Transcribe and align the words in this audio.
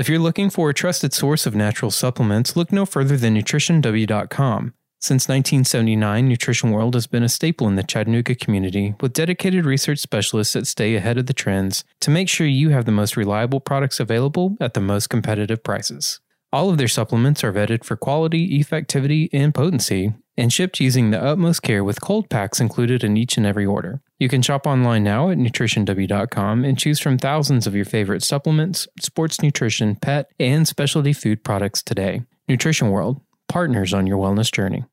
If 0.00 0.08
you're 0.08 0.18
looking 0.18 0.48
for 0.48 0.70
a 0.70 0.72
trusted 0.72 1.12
source 1.12 1.44
of 1.44 1.54
natural 1.54 1.90
supplements, 1.90 2.56
look 2.56 2.72
no 2.72 2.86
further 2.86 3.18
than 3.18 3.34
nutritionw.com. 3.36 4.72
Since 4.98 5.28
1979, 5.28 6.26
Nutrition 6.26 6.70
World 6.70 6.94
has 6.94 7.06
been 7.06 7.22
a 7.22 7.28
staple 7.28 7.68
in 7.68 7.76
the 7.76 7.82
Chattanooga 7.82 8.34
community 8.34 8.94
with 9.02 9.12
dedicated 9.12 9.66
research 9.66 9.98
specialists 9.98 10.54
that 10.54 10.66
stay 10.66 10.94
ahead 10.94 11.18
of 11.18 11.26
the 11.26 11.34
trends 11.34 11.84
to 12.00 12.10
make 12.10 12.30
sure 12.30 12.46
you 12.46 12.70
have 12.70 12.86
the 12.86 12.92
most 12.92 13.14
reliable 13.14 13.60
products 13.60 14.00
available 14.00 14.56
at 14.58 14.72
the 14.72 14.80
most 14.80 15.08
competitive 15.08 15.62
prices. 15.62 16.20
All 16.52 16.68
of 16.68 16.78
their 16.78 16.88
supplements 16.88 17.44
are 17.44 17.52
vetted 17.52 17.84
for 17.84 17.96
quality, 17.96 18.58
effectivity, 18.58 19.28
and 19.32 19.54
potency, 19.54 20.14
and 20.36 20.52
shipped 20.52 20.80
using 20.80 21.10
the 21.10 21.22
utmost 21.22 21.62
care 21.62 21.84
with 21.84 22.00
cold 22.00 22.28
packs 22.28 22.60
included 22.60 23.04
in 23.04 23.16
each 23.16 23.36
and 23.36 23.46
every 23.46 23.64
order. 23.64 24.00
You 24.18 24.28
can 24.28 24.42
shop 24.42 24.66
online 24.66 25.04
now 25.04 25.30
at 25.30 25.38
nutritionw.com 25.38 26.64
and 26.64 26.76
choose 26.76 26.98
from 26.98 27.18
thousands 27.18 27.68
of 27.68 27.76
your 27.76 27.84
favorite 27.84 28.24
supplements, 28.24 28.88
sports 28.98 29.40
nutrition, 29.40 29.94
pet, 29.94 30.28
and 30.40 30.66
specialty 30.66 31.12
food 31.12 31.44
products 31.44 31.84
today. 31.84 32.22
Nutrition 32.48 32.90
World, 32.90 33.20
partners 33.48 33.94
on 33.94 34.08
your 34.08 34.18
wellness 34.18 34.50
journey. 34.50 34.84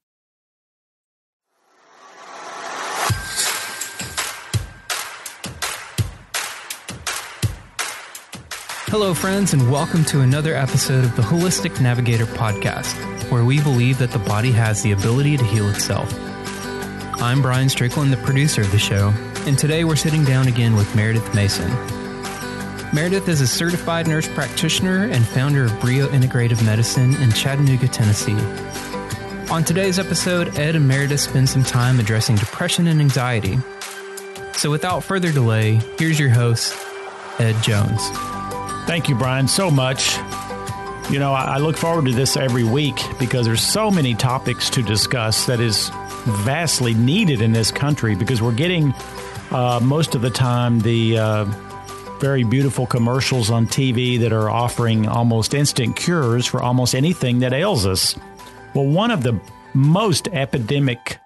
Hello, 8.90 9.14
friends, 9.14 9.52
and 9.52 9.70
welcome 9.70 10.05
to 10.05 10.22
another 10.22 10.55
episode 10.55 11.04
of 11.04 11.14
the 11.18 11.22
Holistic 11.22 11.82
Navigator 11.82 12.26
podcast, 12.26 12.95
where 13.30 13.44
we 13.44 13.59
believe 13.59 13.98
that 13.98 14.12
the 14.12 14.20
body 14.20 14.50
has 14.54 14.82
the 14.82 14.94
ability 14.94 15.36
to 15.36 15.44
heal 15.44 15.70
itself. 15.70 16.09
I'm 17.22 17.42
Brian 17.42 17.68
Strickland, 17.68 18.14
the 18.14 18.18
producer 18.18 18.62
of 18.62 18.72
the 18.72 18.80
show, 18.80 19.14
and 19.45 19.59
today 19.59 19.84
we're 19.84 19.98
sitting 19.98 20.23
down 20.23 20.48
again 20.48 20.73
with 20.78 20.95
Meredith 20.95 21.36
Mason. 21.36 21.70
Meredith 22.94 23.28
is 23.28 23.42
a 23.42 23.48
certified 23.48 24.08
nurse 24.08 24.30
practitioner 24.30 25.04
and 25.12 25.28
founder 25.28 25.66
of 25.66 25.78
Brio 25.81 26.08
Integrative 26.08 26.66
Medicine 26.66 27.14
in 27.16 27.34
Chattanooga, 27.34 27.90
Tennessee. 27.90 28.40
On 29.52 29.66
today's 29.66 30.00
episode, 30.00 30.58
Ed 30.58 30.78
and 30.78 30.88
Meredith 30.88 31.20
spend 31.20 31.50
some 31.50 31.64
time 31.64 32.00
addressing 32.00 32.38
depression 32.38 32.88
and 32.88 33.02
anxiety. 33.02 33.59
So 34.54 34.72
without 34.72 35.04
further 35.04 35.33
delay, 35.33 35.81
here's 36.00 36.17
your 36.17 36.30
host, 36.30 36.73
Ed 37.38 37.61
Jones. 37.61 38.02
Thank 38.88 39.09
you, 39.09 39.16
Brian, 39.16 39.49
so 39.49 39.69
much. 39.69 40.16
You 41.11 41.19
know, 41.19 41.33
I 41.33 41.57
look 41.57 41.75
forward 41.75 42.05
to 42.05 42.13
this 42.13 42.38
every 42.38 42.63
week 42.63 42.97
because 43.19 43.45
there's 43.45 43.61
so 43.61 43.91
many 43.91 44.16
topics 44.16 44.69
to 44.71 44.81
discuss 44.81 45.45
that 45.45 45.59
is 45.59 45.91
vastly 46.45 46.93
needed 46.93 47.41
in 47.41 47.52
this 47.52 47.69
country 47.69 48.15
because 48.15 48.41
we're 48.41 48.55
getting 48.55 48.93
uh, 49.52 49.81
most 49.83 50.15
of 50.15 50.21
the 50.21 50.30
time 50.30 50.80
the 50.80 51.17
uh, 51.17 51.45
very 52.19 52.45
beautiful 52.45 52.88
commercials 52.88 53.52
on 53.52 53.67
TV 53.67 54.19
that 54.21 54.31
are 54.31 54.49
offering 54.49 55.05
almost 55.05 55.53
instant 55.53 55.97
cures 55.97 56.45
for 56.45 56.61
almost 56.61 56.95
anything 56.95 57.39
that 57.39 57.52
ails 57.52 57.85
us. 57.85 58.15
Well, 58.73 58.85
one 58.85 59.11
of 59.11 59.21
the 59.21 59.38
most 59.73 60.30
epidemic 60.30 61.19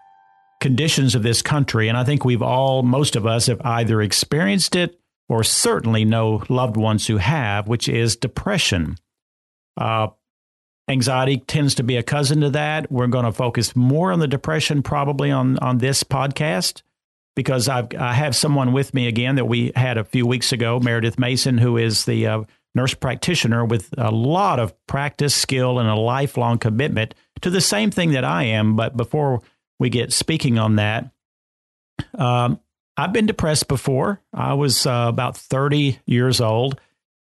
conditions 0.59 1.13
of 1.13 1.21
this 1.21 1.43
country, 1.43 1.89
and 1.89 1.97
I 1.97 2.03
think 2.05 2.25
we've 2.25 2.41
all, 2.41 2.81
most 2.81 3.15
of 3.15 3.27
us, 3.27 3.45
have 3.45 3.61
either 3.61 4.01
experienced 4.01 4.75
it 4.75 5.00
or 5.31 5.45
certainly 5.45 6.03
know 6.03 6.43
loved 6.49 6.75
ones 6.75 7.07
who 7.07 7.15
have, 7.15 7.65
which 7.65 7.87
is 7.87 8.17
depression. 8.17 8.97
Uh, 9.77 10.07
anxiety 10.89 11.38
tends 11.38 11.73
to 11.75 11.83
be 11.83 11.95
a 11.95 12.03
cousin 12.03 12.41
to 12.41 12.49
that. 12.49 12.91
We're 12.91 13.07
going 13.07 13.23
to 13.23 13.31
focus 13.31 13.73
more 13.73 14.11
on 14.11 14.19
the 14.19 14.27
depression 14.27 14.83
probably 14.83 15.31
on, 15.31 15.57
on 15.59 15.77
this 15.77 16.03
podcast 16.03 16.81
because 17.33 17.69
I've, 17.69 17.95
I 17.97 18.11
have 18.11 18.35
someone 18.35 18.73
with 18.73 18.93
me 18.93 19.07
again 19.07 19.35
that 19.35 19.45
we 19.45 19.71
had 19.73 19.97
a 19.97 20.03
few 20.03 20.27
weeks 20.27 20.51
ago, 20.51 20.81
Meredith 20.81 21.17
Mason, 21.17 21.57
who 21.57 21.77
is 21.77 22.03
the 22.03 22.27
uh, 22.27 22.43
nurse 22.75 22.93
practitioner 22.93 23.63
with 23.63 23.88
a 23.97 24.11
lot 24.11 24.59
of 24.59 24.73
practice, 24.85 25.33
skill, 25.33 25.79
and 25.79 25.88
a 25.88 25.95
lifelong 25.95 26.57
commitment 26.57 27.16
to 27.39 27.49
the 27.49 27.61
same 27.61 27.89
thing 27.89 28.11
that 28.11 28.25
I 28.25 28.43
am. 28.43 28.75
But 28.75 28.97
before 28.97 29.41
we 29.79 29.89
get 29.89 30.11
speaking 30.11 30.59
on 30.59 30.75
that, 30.75 31.09
um, 32.16 32.59
I've 32.97 33.13
been 33.13 33.25
depressed 33.25 33.68
before. 33.68 34.22
I 34.34 34.53
was 34.53 34.85
uh, 34.85 35.06
about 35.07 35.38
30 35.38 36.00
years 36.06 36.41
old, 36.41 36.79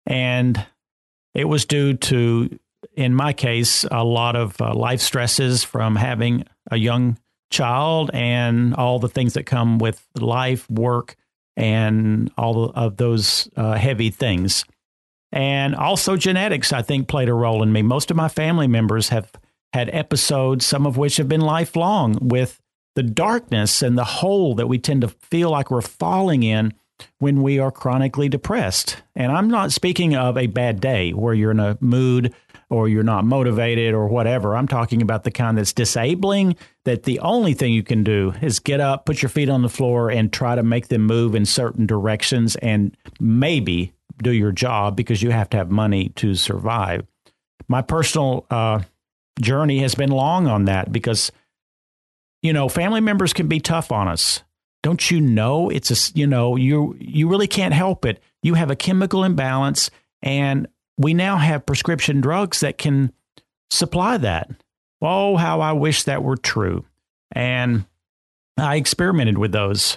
and 0.06 0.64
it 1.34 1.46
was 1.46 1.64
due 1.64 1.94
to, 1.94 2.58
in 2.94 3.14
my 3.14 3.32
case, 3.32 3.84
a 3.90 4.04
lot 4.04 4.36
of 4.36 4.60
uh, 4.60 4.74
life 4.74 5.00
stresses 5.00 5.64
from 5.64 5.96
having 5.96 6.44
a 6.70 6.76
young 6.76 7.18
child 7.50 8.10
and 8.12 8.74
all 8.74 8.98
the 8.98 9.08
things 9.08 9.34
that 9.34 9.44
come 9.44 9.78
with 9.78 10.06
life, 10.16 10.68
work, 10.70 11.16
and 11.56 12.32
all 12.36 12.70
of 12.70 12.96
those 12.96 13.48
uh, 13.56 13.74
heavy 13.74 14.10
things. 14.10 14.64
And 15.32 15.74
also, 15.74 16.16
genetics, 16.16 16.72
I 16.72 16.82
think, 16.82 17.08
played 17.08 17.28
a 17.28 17.34
role 17.34 17.62
in 17.62 17.72
me. 17.72 17.82
Most 17.82 18.10
of 18.10 18.16
my 18.16 18.28
family 18.28 18.68
members 18.68 19.08
have 19.08 19.32
had 19.72 19.90
episodes, 19.92 20.64
some 20.64 20.86
of 20.86 20.96
which 20.96 21.16
have 21.16 21.28
been 21.28 21.40
lifelong, 21.40 22.16
with 22.20 22.60
the 22.94 23.02
darkness 23.02 23.82
and 23.82 23.98
the 23.98 24.04
hole 24.04 24.54
that 24.54 24.68
we 24.68 24.78
tend 24.78 25.02
to 25.02 25.08
feel 25.08 25.50
like 25.50 25.70
we're 25.70 25.80
falling 25.80 26.42
in 26.42 26.72
when 27.18 27.42
we 27.42 27.58
are 27.58 27.72
chronically 27.72 28.28
depressed. 28.28 29.02
And 29.16 29.32
I'm 29.32 29.48
not 29.48 29.72
speaking 29.72 30.14
of 30.14 30.38
a 30.38 30.46
bad 30.46 30.80
day 30.80 31.10
where 31.12 31.34
you're 31.34 31.50
in 31.50 31.60
a 31.60 31.76
mood 31.80 32.34
or 32.70 32.88
you're 32.88 33.02
not 33.02 33.24
motivated 33.24 33.94
or 33.94 34.08
whatever. 34.08 34.56
I'm 34.56 34.68
talking 34.68 35.02
about 35.02 35.24
the 35.24 35.30
kind 35.30 35.58
that's 35.58 35.72
disabling, 35.72 36.56
that 36.84 37.02
the 37.02 37.20
only 37.20 37.54
thing 37.54 37.72
you 37.72 37.82
can 37.82 38.04
do 38.04 38.34
is 38.40 38.58
get 38.58 38.80
up, 38.80 39.06
put 39.06 39.22
your 39.22 39.28
feet 39.28 39.48
on 39.48 39.62
the 39.62 39.68
floor, 39.68 40.10
and 40.10 40.32
try 40.32 40.54
to 40.54 40.62
make 40.62 40.88
them 40.88 41.02
move 41.02 41.34
in 41.34 41.46
certain 41.46 41.86
directions 41.86 42.56
and 42.56 42.96
maybe 43.20 43.92
do 44.22 44.32
your 44.32 44.52
job 44.52 44.96
because 44.96 45.22
you 45.22 45.30
have 45.30 45.50
to 45.50 45.56
have 45.56 45.70
money 45.70 46.10
to 46.10 46.34
survive. 46.34 47.06
My 47.68 47.82
personal 47.82 48.46
uh, 48.50 48.82
journey 49.40 49.80
has 49.80 49.94
been 49.94 50.10
long 50.10 50.46
on 50.46 50.64
that 50.66 50.92
because 50.92 51.30
you 52.44 52.52
know, 52.52 52.68
family 52.68 53.00
members 53.00 53.32
can 53.32 53.48
be 53.48 53.58
tough 53.58 53.90
on 53.90 54.06
us. 54.06 54.42
Don't 54.82 55.10
you 55.10 55.18
know 55.18 55.70
it's 55.70 55.90
a 55.90 56.12
you 56.16 56.26
know, 56.26 56.56
you 56.56 56.94
you 57.00 57.26
really 57.26 57.48
can't 57.48 57.72
help 57.72 58.04
it. 58.04 58.22
You 58.42 58.52
have 58.52 58.70
a 58.70 58.76
chemical 58.76 59.24
imbalance 59.24 59.90
and 60.22 60.68
we 60.98 61.14
now 61.14 61.38
have 61.38 61.64
prescription 61.64 62.20
drugs 62.20 62.60
that 62.60 62.76
can 62.76 63.12
supply 63.70 64.18
that. 64.18 64.50
Oh, 65.00 65.38
how 65.38 65.62
I 65.62 65.72
wish 65.72 66.02
that 66.04 66.22
were 66.22 66.36
true. 66.36 66.84
And 67.32 67.86
I 68.58 68.76
experimented 68.76 69.38
with 69.38 69.52
those. 69.52 69.96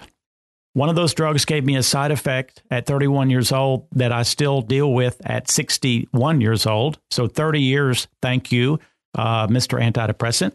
One 0.72 0.88
of 0.90 0.96
those 0.96 1.14
drugs 1.14 1.44
gave 1.44 1.66
me 1.66 1.76
a 1.76 1.84
side 1.84 2.12
effect 2.12 2.64
at 2.72 2.86
31 2.86 3.30
years 3.30 3.52
old 3.52 3.88
that 3.92 4.14
I 4.14 4.24
still 4.24 4.62
deal 4.62 4.94
with 4.94 5.20
at 5.26 5.50
61 5.50 6.40
years 6.40 6.66
old. 6.66 6.98
So 7.12 7.28
30 7.28 7.60
years, 7.62 8.08
thank 8.22 8.54
you, 8.54 8.80
uh, 9.16 9.48
Mr. 9.48 9.82
Antidepressant. 9.82 10.54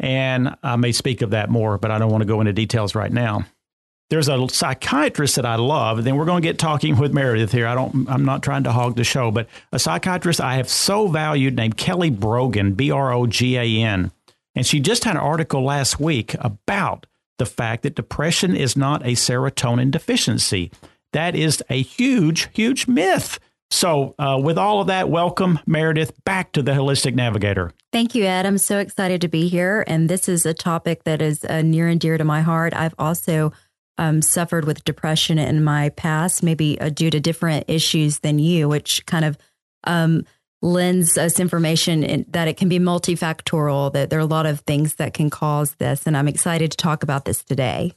And 0.00 0.56
I 0.62 0.76
may 0.76 0.92
speak 0.92 1.20
of 1.20 1.30
that 1.30 1.50
more, 1.50 1.76
but 1.78 1.90
I 1.90 1.98
don't 1.98 2.10
want 2.10 2.22
to 2.22 2.26
go 2.26 2.40
into 2.40 2.54
details 2.54 2.94
right 2.94 3.12
now. 3.12 3.44
There's 4.08 4.28
a 4.28 4.48
psychiatrist 4.48 5.36
that 5.36 5.46
I 5.46 5.54
love, 5.54 5.98
and 5.98 6.06
then 6.06 6.16
we're 6.16 6.24
going 6.24 6.42
to 6.42 6.48
get 6.48 6.58
talking 6.58 6.98
with 6.98 7.12
Meredith 7.12 7.52
here. 7.52 7.68
I 7.68 7.76
don't 7.76 8.08
I'm 8.08 8.24
not 8.24 8.42
trying 8.42 8.64
to 8.64 8.72
hog 8.72 8.96
the 8.96 9.04
show, 9.04 9.30
but 9.30 9.46
a 9.70 9.78
psychiatrist 9.78 10.40
I 10.40 10.56
have 10.56 10.68
so 10.68 11.06
valued 11.06 11.54
named 11.54 11.76
Kelly 11.76 12.10
Brogan, 12.10 12.72
B 12.72 12.90
R 12.90 13.12
O 13.12 13.26
G 13.26 13.56
A 13.56 13.84
N. 13.84 14.10
And 14.56 14.66
she 14.66 14.80
just 14.80 15.04
had 15.04 15.14
an 15.14 15.22
article 15.22 15.62
last 15.62 16.00
week 16.00 16.34
about 16.40 17.06
the 17.38 17.46
fact 17.46 17.84
that 17.84 17.94
depression 17.94 18.56
is 18.56 18.76
not 18.76 19.02
a 19.02 19.12
serotonin 19.12 19.92
deficiency. 19.92 20.72
That 21.12 21.36
is 21.36 21.62
a 21.70 21.80
huge, 21.80 22.48
huge 22.52 22.88
myth. 22.88 23.38
So, 23.70 24.16
uh, 24.18 24.40
with 24.42 24.58
all 24.58 24.80
of 24.80 24.88
that, 24.88 25.08
welcome, 25.08 25.60
Meredith, 25.66 26.12
back 26.24 26.50
to 26.52 26.62
the 26.62 26.72
Holistic 26.72 27.14
Navigator. 27.14 27.72
Thank 27.92 28.14
you, 28.14 28.24
Ed. 28.24 28.46
I'm 28.46 28.58
so 28.58 28.78
excited 28.78 29.20
to 29.22 29.28
be 29.28 29.48
here. 29.48 29.84
And 29.86 30.08
this 30.08 30.28
is 30.28 30.46
a 30.46 30.54
topic 30.54 31.04
that 31.04 31.20
is 31.20 31.44
uh, 31.44 31.62
near 31.62 31.88
and 31.88 32.00
dear 32.00 32.18
to 32.18 32.24
my 32.24 32.40
heart. 32.40 32.72
I've 32.72 32.94
also 32.98 33.52
um, 33.98 34.22
suffered 34.22 34.64
with 34.64 34.84
depression 34.84 35.38
in 35.38 35.64
my 35.64 35.88
past, 35.90 36.42
maybe 36.42 36.80
uh, 36.80 36.90
due 36.90 37.10
to 37.10 37.18
different 37.18 37.64
issues 37.68 38.20
than 38.20 38.38
you, 38.38 38.68
which 38.68 39.04
kind 39.06 39.24
of 39.24 39.36
um, 39.84 40.24
lends 40.62 41.18
us 41.18 41.40
information 41.40 42.04
in, 42.04 42.26
that 42.28 42.46
it 42.46 42.56
can 42.56 42.68
be 42.68 42.78
multifactorial, 42.78 43.92
that 43.92 44.08
there 44.08 44.20
are 44.20 44.22
a 44.22 44.26
lot 44.26 44.46
of 44.46 44.60
things 44.60 44.94
that 44.94 45.12
can 45.12 45.28
cause 45.28 45.74
this. 45.74 46.06
And 46.06 46.16
I'm 46.16 46.28
excited 46.28 46.70
to 46.70 46.76
talk 46.76 47.02
about 47.02 47.24
this 47.24 47.42
today. 47.42 47.92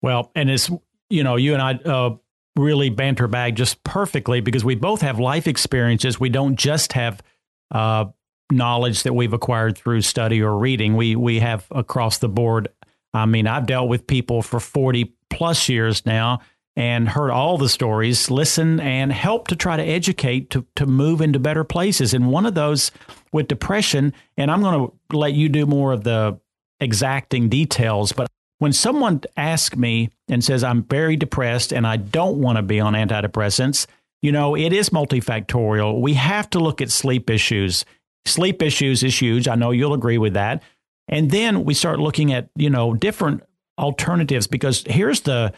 Well, 0.00 0.30
and 0.34 0.50
it's, 0.50 0.70
you 1.10 1.22
know, 1.22 1.36
you 1.36 1.52
and 1.52 1.62
I 1.62 1.74
uh, 1.74 2.16
really 2.56 2.88
banter 2.88 3.28
bag 3.28 3.56
just 3.56 3.84
perfectly 3.84 4.40
because 4.40 4.64
we 4.64 4.74
both 4.74 5.02
have 5.02 5.18
life 5.18 5.46
experiences. 5.46 6.18
We 6.18 6.30
don't 6.30 6.56
just 6.56 6.94
have 6.94 7.22
uh, 7.70 8.06
knowledge 8.50 9.02
that 9.04 9.14
we've 9.14 9.32
acquired 9.32 9.76
through 9.76 10.02
study 10.02 10.42
or 10.42 10.56
reading. 10.56 10.96
We 10.96 11.16
we 11.16 11.40
have 11.40 11.66
across 11.70 12.18
the 12.18 12.28
board. 12.28 12.68
I 13.12 13.26
mean, 13.26 13.46
I've 13.46 13.66
dealt 13.66 13.88
with 13.88 14.06
people 14.06 14.42
for 14.42 14.60
forty 14.60 15.14
plus 15.30 15.68
years 15.68 16.04
now 16.06 16.40
and 16.76 17.08
heard 17.08 17.30
all 17.30 17.56
the 17.56 17.68
stories, 17.68 18.30
listen 18.30 18.80
and 18.80 19.12
help 19.12 19.46
to 19.48 19.56
try 19.56 19.76
to 19.76 19.82
educate 19.82 20.50
to 20.50 20.66
to 20.76 20.86
move 20.86 21.20
into 21.20 21.38
better 21.38 21.64
places. 21.64 22.14
And 22.14 22.30
one 22.30 22.46
of 22.46 22.54
those 22.54 22.90
with 23.32 23.48
depression, 23.48 24.12
and 24.36 24.50
I'm 24.50 24.60
going 24.60 24.88
to 24.88 25.16
let 25.16 25.34
you 25.34 25.48
do 25.48 25.66
more 25.66 25.92
of 25.92 26.04
the 26.04 26.38
exacting 26.80 27.48
details, 27.48 28.12
but 28.12 28.28
when 28.58 28.72
someone 28.72 29.20
asks 29.36 29.76
me 29.76 30.10
and 30.28 30.42
says, 30.42 30.64
I'm 30.64 30.84
very 30.84 31.16
depressed 31.16 31.72
and 31.72 31.86
I 31.86 31.96
don't 31.96 32.38
want 32.38 32.56
to 32.56 32.62
be 32.62 32.80
on 32.80 32.94
antidepressants, 32.94 33.86
you 34.22 34.32
know, 34.32 34.56
it 34.56 34.72
is 34.72 34.90
multifactorial. 34.90 36.00
We 36.00 36.14
have 36.14 36.48
to 36.50 36.58
look 36.58 36.80
at 36.80 36.90
sleep 36.90 37.28
issues. 37.30 37.84
Sleep 38.26 38.62
issues 38.62 39.02
is 39.02 39.20
huge. 39.20 39.48
I 39.48 39.54
know 39.54 39.70
you'll 39.70 39.94
agree 39.94 40.18
with 40.18 40.34
that. 40.34 40.62
And 41.08 41.30
then 41.30 41.64
we 41.64 41.74
start 41.74 42.00
looking 42.00 42.32
at, 42.32 42.48
you 42.56 42.70
know, 42.70 42.94
different 42.94 43.42
alternatives 43.78 44.46
because 44.46 44.84
here's 44.86 45.22
the 45.22 45.52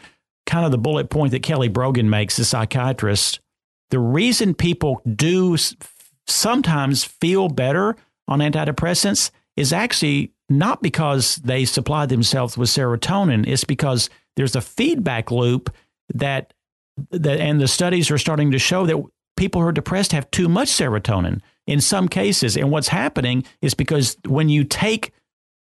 kind 0.45 0.65
of 0.65 0.71
the 0.71 0.77
bullet 0.77 1.09
point 1.09 1.31
that 1.31 1.43
Kelly 1.43 1.69
Brogan 1.69 2.09
makes, 2.09 2.37
the 2.37 2.45
psychiatrist. 2.45 3.39
The 3.89 3.99
reason 3.99 4.53
people 4.53 5.01
do 5.15 5.55
sometimes 6.27 7.03
feel 7.03 7.47
better 7.47 7.95
on 8.27 8.39
antidepressants 8.39 9.31
is 9.55 9.71
actually 9.71 10.33
not 10.49 10.81
because 10.81 11.37
they 11.37 11.65
supply 11.65 12.05
themselves 12.05 12.57
with 12.57 12.69
serotonin. 12.69 13.47
It's 13.47 13.63
because 13.63 14.09
there's 14.35 14.55
a 14.55 14.61
feedback 14.61 15.31
loop 15.31 15.73
that 16.13 16.53
that, 17.11 17.39
and 17.39 17.61
the 17.61 17.67
studies 17.67 18.09
are 18.09 18.17
starting 18.17 18.51
to 18.51 18.59
show 18.59 18.85
that 18.87 19.03
people 19.35 19.61
who 19.61 19.67
are 19.67 19.73
depressed 19.73 20.13
have 20.13 20.29
too 20.31 20.49
much 20.49 20.69
serotonin 20.69 21.41
in 21.67 21.81
some 21.81 22.07
cases. 22.07 22.57
And 22.57 22.71
what's 22.71 22.87
happening 22.87 23.43
is 23.61 23.73
because 23.73 24.17
when 24.25 24.49
you 24.49 24.63
take 24.63 25.11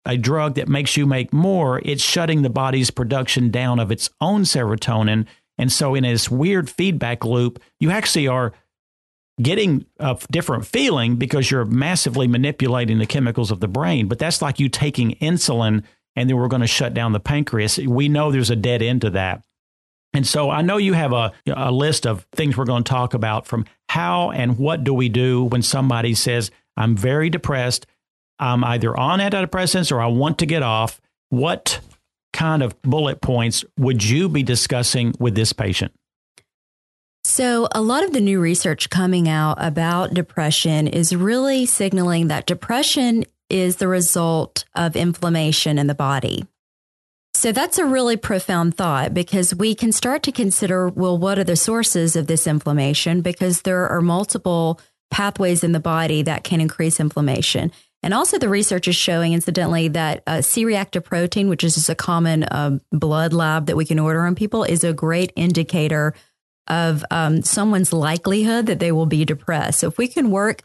a 0.05 0.17
drug 0.17 0.57
that 0.57 0.69
makes 0.69 0.97
you 0.97 1.07
make 1.07 1.33
more, 1.33 1.81
it's 1.85 2.03
shutting 2.03 2.43
the 2.43 2.51
body's 2.51 2.91
production 2.91 3.51
down 3.51 3.79
of 3.79 3.91
its 3.91 4.11
own 4.21 4.43
serotonin. 4.43 5.27
And 5.57 5.71
so, 5.71 5.95
in 5.95 6.03
this 6.03 6.29
weird 6.29 6.69
feedback 6.69 7.25
loop, 7.25 7.63
you 7.79 7.91
actually 7.91 8.27
are 8.27 8.53
getting 9.41 9.87
a 9.99 10.19
different 10.31 10.67
feeling 10.67 11.17
because 11.17 11.51
you're 11.51 11.65
massively 11.65 12.27
manipulating 12.27 12.99
the 12.99 13.07
chemicals 13.07 13.51
of 13.51 13.61
the 13.61 13.69
brain. 13.69 14.09
But 14.09 14.19
that's 14.19 14.43
like 14.43 14.61
you 14.61 14.69
taking 14.69 15.13
insulin 15.17 15.85
and 16.17 16.29
then 16.29 16.37
we're 16.37 16.49
going 16.49 16.63
to 16.63 16.67
shut 16.67 16.95
down 16.95 17.13
the 17.13 17.21
pancreas. 17.21 17.79
We 17.79 18.09
know 18.09 18.31
there's 18.31 18.51
a 18.51 18.57
dead 18.57 18.83
end 18.83 19.01
to 19.03 19.11
that. 19.11 19.43
And 20.15 20.27
so 20.27 20.51
I 20.51 20.63
know 20.63 20.77
you 20.77 20.93
have 20.93 21.13
a, 21.13 21.33
a 21.47 21.73
list 21.73 22.07
of 22.07 22.27
things 22.33 22.57
we're 22.57 22.65
going 22.65 22.85
to 22.85 22.91
talk 22.91 23.15
about 23.15 23.47
from 23.47 23.65
how 23.89 24.31
and 24.31 24.59
what 24.59 24.85
do 24.85 24.93
we 24.93 25.09
do 25.09 25.45
when 25.45 25.63
somebody 25.63 26.15
says, 26.15 26.51
I'm 26.77 26.97
very 26.97 27.31
depressed, 27.31 27.87
I'm 28.39 28.65
either 28.65 28.97
on 28.97 29.21
antidepressants 29.21 29.93
or 29.93 30.01
I 30.01 30.07
want 30.07 30.39
to 30.39 30.47
get 30.47 30.63
off. 30.63 31.01
What 31.31 31.81
kind 32.33 32.63
of 32.63 32.81
bullet 32.83 33.21
points 33.21 33.65
would 33.79 34.05
you 34.05 34.29
be 34.29 34.43
discussing 34.43 35.15
with 35.19 35.35
this 35.35 35.53
patient? 35.53 35.93
So, 37.25 37.69
a 37.73 37.81
lot 37.81 38.03
of 38.03 38.13
the 38.13 38.21
new 38.21 38.41
research 38.41 38.91
coming 38.91 39.29
out 39.29 39.57
about 39.59 40.13
depression 40.13 40.89
is 40.89 41.15
really 41.15 41.67
signaling 41.67 42.27
that 42.29 42.47
depression 42.47 43.25
is 43.49 43.77
the 43.77 43.87
result 43.87 44.65
of 44.75 44.97
inflammation 44.97 45.79
in 45.79 45.87
the 45.87 45.95
body. 45.95 46.47
So 47.43 47.51
that's 47.51 47.79
a 47.79 47.85
really 47.85 48.17
profound 48.17 48.77
thought 48.77 49.13
because 49.13 49.53
we 49.53 49.75
can 49.75 49.91
start 49.91 50.23
to 50.23 50.31
consider 50.31 50.89
well, 50.89 51.19
what 51.19 51.41
are 51.41 51.45
the 51.45 51.57
sources 51.57 52.15
of 52.15 52.29
this 52.29 52.47
inflammation? 52.47 53.21
Because 53.21 53.63
there 53.63 53.89
are 53.89 54.01
multiple 54.01 54.81
pathways 55.11 55.65
in 55.65 55.73
the 55.73 55.81
body 55.81 56.23
that 56.23 56.45
can 56.45 56.61
increase 56.61 57.01
inflammation. 57.01 57.73
And 58.01 58.15
also, 58.15 58.39
the 58.39 58.49
research 58.49 58.87
is 58.87 58.95
showing, 58.95 59.33
incidentally, 59.33 59.89
that 59.89 60.23
uh, 60.25 60.41
C 60.41 60.65
reactive 60.65 61.03
protein, 61.03 61.49
which 61.49 61.65
is 61.65 61.75
just 61.75 61.89
a 61.89 61.97
common 61.97 62.45
uh, 62.45 62.79
blood 62.93 63.33
lab 63.33 63.67
that 63.67 63.77
we 63.77 63.87
can 63.87 63.99
order 63.99 64.25
on 64.25 64.37
people, 64.37 64.63
is 64.63 64.85
a 64.85 64.93
great 64.93 65.33
indicator 65.35 66.15
of 66.69 67.05
um, 67.11 67.43
someone's 67.43 67.93
likelihood 67.93 68.67
that 68.67 68.79
they 68.79 68.93
will 68.93 69.07
be 69.07 69.25
depressed. 69.25 69.81
So, 69.81 69.89
if 69.89 69.99
we 69.99 70.07
can 70.07 70.31
work 70.31 70.63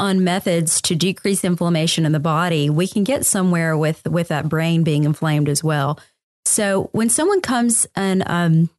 on 0.00 0.24
methods 0.24 0.80
to 0.82 0.96
decrease 0.96 1.44
inflammation 1.44 2.06
in 2.06 2.12
the 2.12 2.20
body, 2.20 2.70
we 2.70 2.88
can 2.88 3.04
get 3.04 3.24
somewhere 3.26 3.76
with 3.76 4.06
with 4.08 4.28
that 4.28 4.48
brain 4.48 4.82
being 4.82 5.04
inflamed 5.04 5.48
as 5.48 5.62
well. 5.62 6.00
So 6.44 6.88
when 6.92 7.10
someone 7.10 7.40
comes 7.42 7.86
and 7.94 8.22
um, 8.26 8.70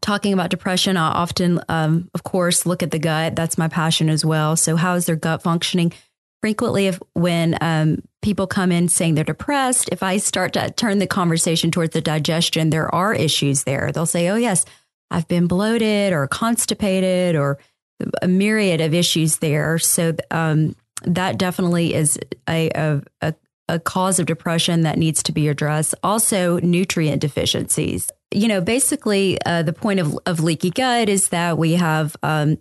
talking 0.00 0.32
about 0.32 0.50
depression, 0.50 0.96
I 0.96 1.12
often, 1.12 1.60
um, 1.68 2.10
of 2.14 2.24
course, 2.24 2.66
look 2.66 2.82
at 2.82 2.90
the 2.90 2.98
gut. 2.98 3.36
That's 3.36 3.56
my 3.56 3.68
passion 3.68 4.08
as 4.08 4.24
well. 4.24 4.56
So 4.56 4.76
how 4.76 4.94
is 4.94 5.06
their 5.06 5.16
gut 5.16 5.42
functioning? 5.42 5.92
Frequently, 6.42 6.88
if 6.88 7.00
when 7.14 7.56
um, 7.60 8.02
people 8.20 8.46
come 8.46 8.70
in 8.70 8.88
saying 8.88 9.14
they're 9.14 9.24
depressed, 9.24 9.88
if 9.90 10.02
I 10.02 10.18
start 10.18 10.52
to 10.52 10.70
turn 10.70 10.98
the 10.98 11.06
conversation 11.06 11.70
towards 11.70 11.92
the 11.92 12.00
digestion, 12.00 12.70
there 12.70 12.94
are 12.94 13.14
issues 13.14 13.64
there. 13.64 13.90
They'll 13.92 14.04
say, 14.04 14.28
"Oh 14.28 14.36
yes, 14.36 14.64
I've 15.10 15.28
been 15.28 15.46
bloated 15.46 16.12
or 16.12 16.26
constipated 16.26 17.36
or 17.36 17.58
a 18.22 18.28
myriad 18.28 18.80
of 18.80 18.94
issues 18.94 19.38
there." 19.38 19.78
So 19.78 20.14
um, 20.30 20.76
that 21.04 21.38
definitely 21.38 21.94
is 21.94 22.18
a, 22.48 22.70
a, 22.74 23.02
a 23.20 23.34
a 23.68 23.78
cause 23.80 24.18
of 24.18 24.26
depression 24.26 24.82
that 24.82 24.98
needs 24.98 25.22
to 25.24 25.32
be 25.32 25.48
addressed. 25.48 25.94
Also, 26.02 26.60
nutrient 26.60 27.20
deficiencies. 27.20 28.10
You 28.32 28.48
know, 28.48 28.60
basically, 28.60 29.38
uh, 29.44 29.62
the 29.62 29.72
point 29.72 30.00
of, 30.00 30.16
of 30.26 30.40
leaky 30.40 30.70
gut 30.70 31.08
is 31.08 31.30
that 31.30 31.58
we 31.58 31.72
have 31.72 32.16
um, 32.22 32.58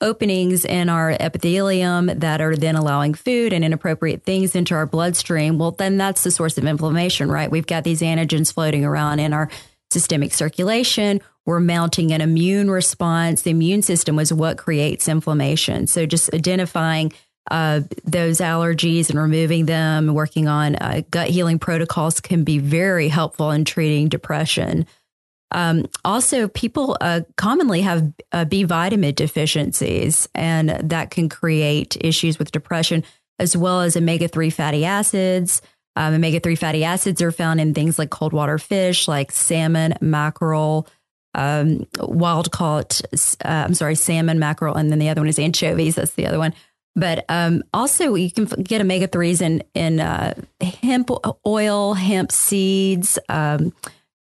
openings 0.00 0.64
in 0.64 0.88
our 0.88 1.10
epithelium 1.18 2.06
that 2.06 2.40
are 2.40 2.56
then 2.56 2.76
allowing 2.76 3.14
food 3.14 3.52
and 3.52 3.64
inappropriate 3.64 4.22
things 4.24 4.54
into 4.54 4.74
our 4.74 4.86
bloodstream. 4.86 5.58
Well, 5.58 5.72
then 5.72 5.96
that's 5.96 6.22
the 6.22 6.30
source 6.30 6.56
of 6.58 6.64
inflammation, 6.64 7.30
right? 7.30 7.50
We've 7.50 7.66
got 7.66 7.84
these 7.84 8.00
antigens 8.00 8.52
floating 8.52 8.84
around 8.84 9.18
in 9.18 9.32
our 9.32 9.50
systemic 9.90 10.32
circulation. 10.32 11.20
We're 11.46 11.60
mounting 11.60 12.12
an 12.12 12.20
immune 12.20 12.70
response. 12.70 13.42
The 13.42 13.50
immune 13.50 13.82
system 13.82 14.18
is 14.18 14.32
what 14.32 14.58
creates 14.58 15.08
inflammation. 15.08 15.86
So, 15.86 16.06
just 16.06 16.32
identifying 16.34 17.12
uh, 17.50 17.80
those 18.04 18.38
allergies 18.38 19.10
and 19.10 19.18
removing 19.18 19.66
them, 19.66 20.14
working 20.14 20.46
on 20.46 20.76
uh, 20.76 21.02
gut 21.10 21.28
healing 21.28 21.58
protocols 21.58 22.20
can 22.20 22.44
be 22.44 22.58
very 22.58 23.08
helpful 23.08 23.50
in 23.50 23.64
treating 23.64 24.08
depression. 24.08 24.86
Um, 25.52 25.86
also, 26.04 26.46
people 26.48 26.96
uh, 27.00 27.22
commonly 27.36 27.80
have 27.80 28.12
uh, 28.32 28.44
B 28.44 28.64
vitamin 28.64 29.14
deficiencies, 29.14 30.28
and 30.34 30.70
that 30.90 31.10
can 31.10 31.28
create 31.28 31.96
issues 32.00 32.38
with 32.38 32.52
depression, 32.52 33.02
as 33.38 33.56
well 33.56 33.80
as 33.80 33.96
omega 33.96 34.28
3 34.28 34.50
fatty 34.50 34.84
acids. 34.84 35.60
Um, 35.96 36.14
omega 36.14 36.38
3 36.38 36.54
fatty 36.54 36.84
acids 36.84 37.20
are 37.20 37.32
found 37.32 37.60
in 37.60 37.74
things 37.74 37.98
like 37.98 38.10
cold 38.10 38.32
water 38.32 38.58
fish, 38.58 39.08
like 39.08 39.32
salmon, 39.32 39.94
mackerel, 40.00 40.86
um, 41.34 41.86
wild 41.98 42.50
caught, 42.50 43.00
uh, 43.44 43.48
I'm 43.48 43.74
sorry, 43.74 43.94
salmon, 43.94 44.38
mackerel, 44.38 44.76
and 44.76 44.90
then 44.90 44.98
the 44.98 45.08
other 45.08 45.20
one 45.20 45.28
is 45.28 45.38
anchovies. 45.38 45.94
That's 45.94 46.14
the 46.14 46.26
other 46.26 46.38
one. 46.38 46.54
But 46.96 47.24
um, 47.28 47.62
also, 47.72 48.14
you 48.14 48.30
can 48.30 48.46
get 48.46 48.80
omega 48.80 49.06
3s 49.06 49.40
in, 49.40 49.62
in 49.74 50.00
uh, 50.00 50.34
hemp 50.60 51.10
oil, 51.46 51.94
hemp 51.94 52.32
seeds, 52.32 53.18
um, 53.28 53.72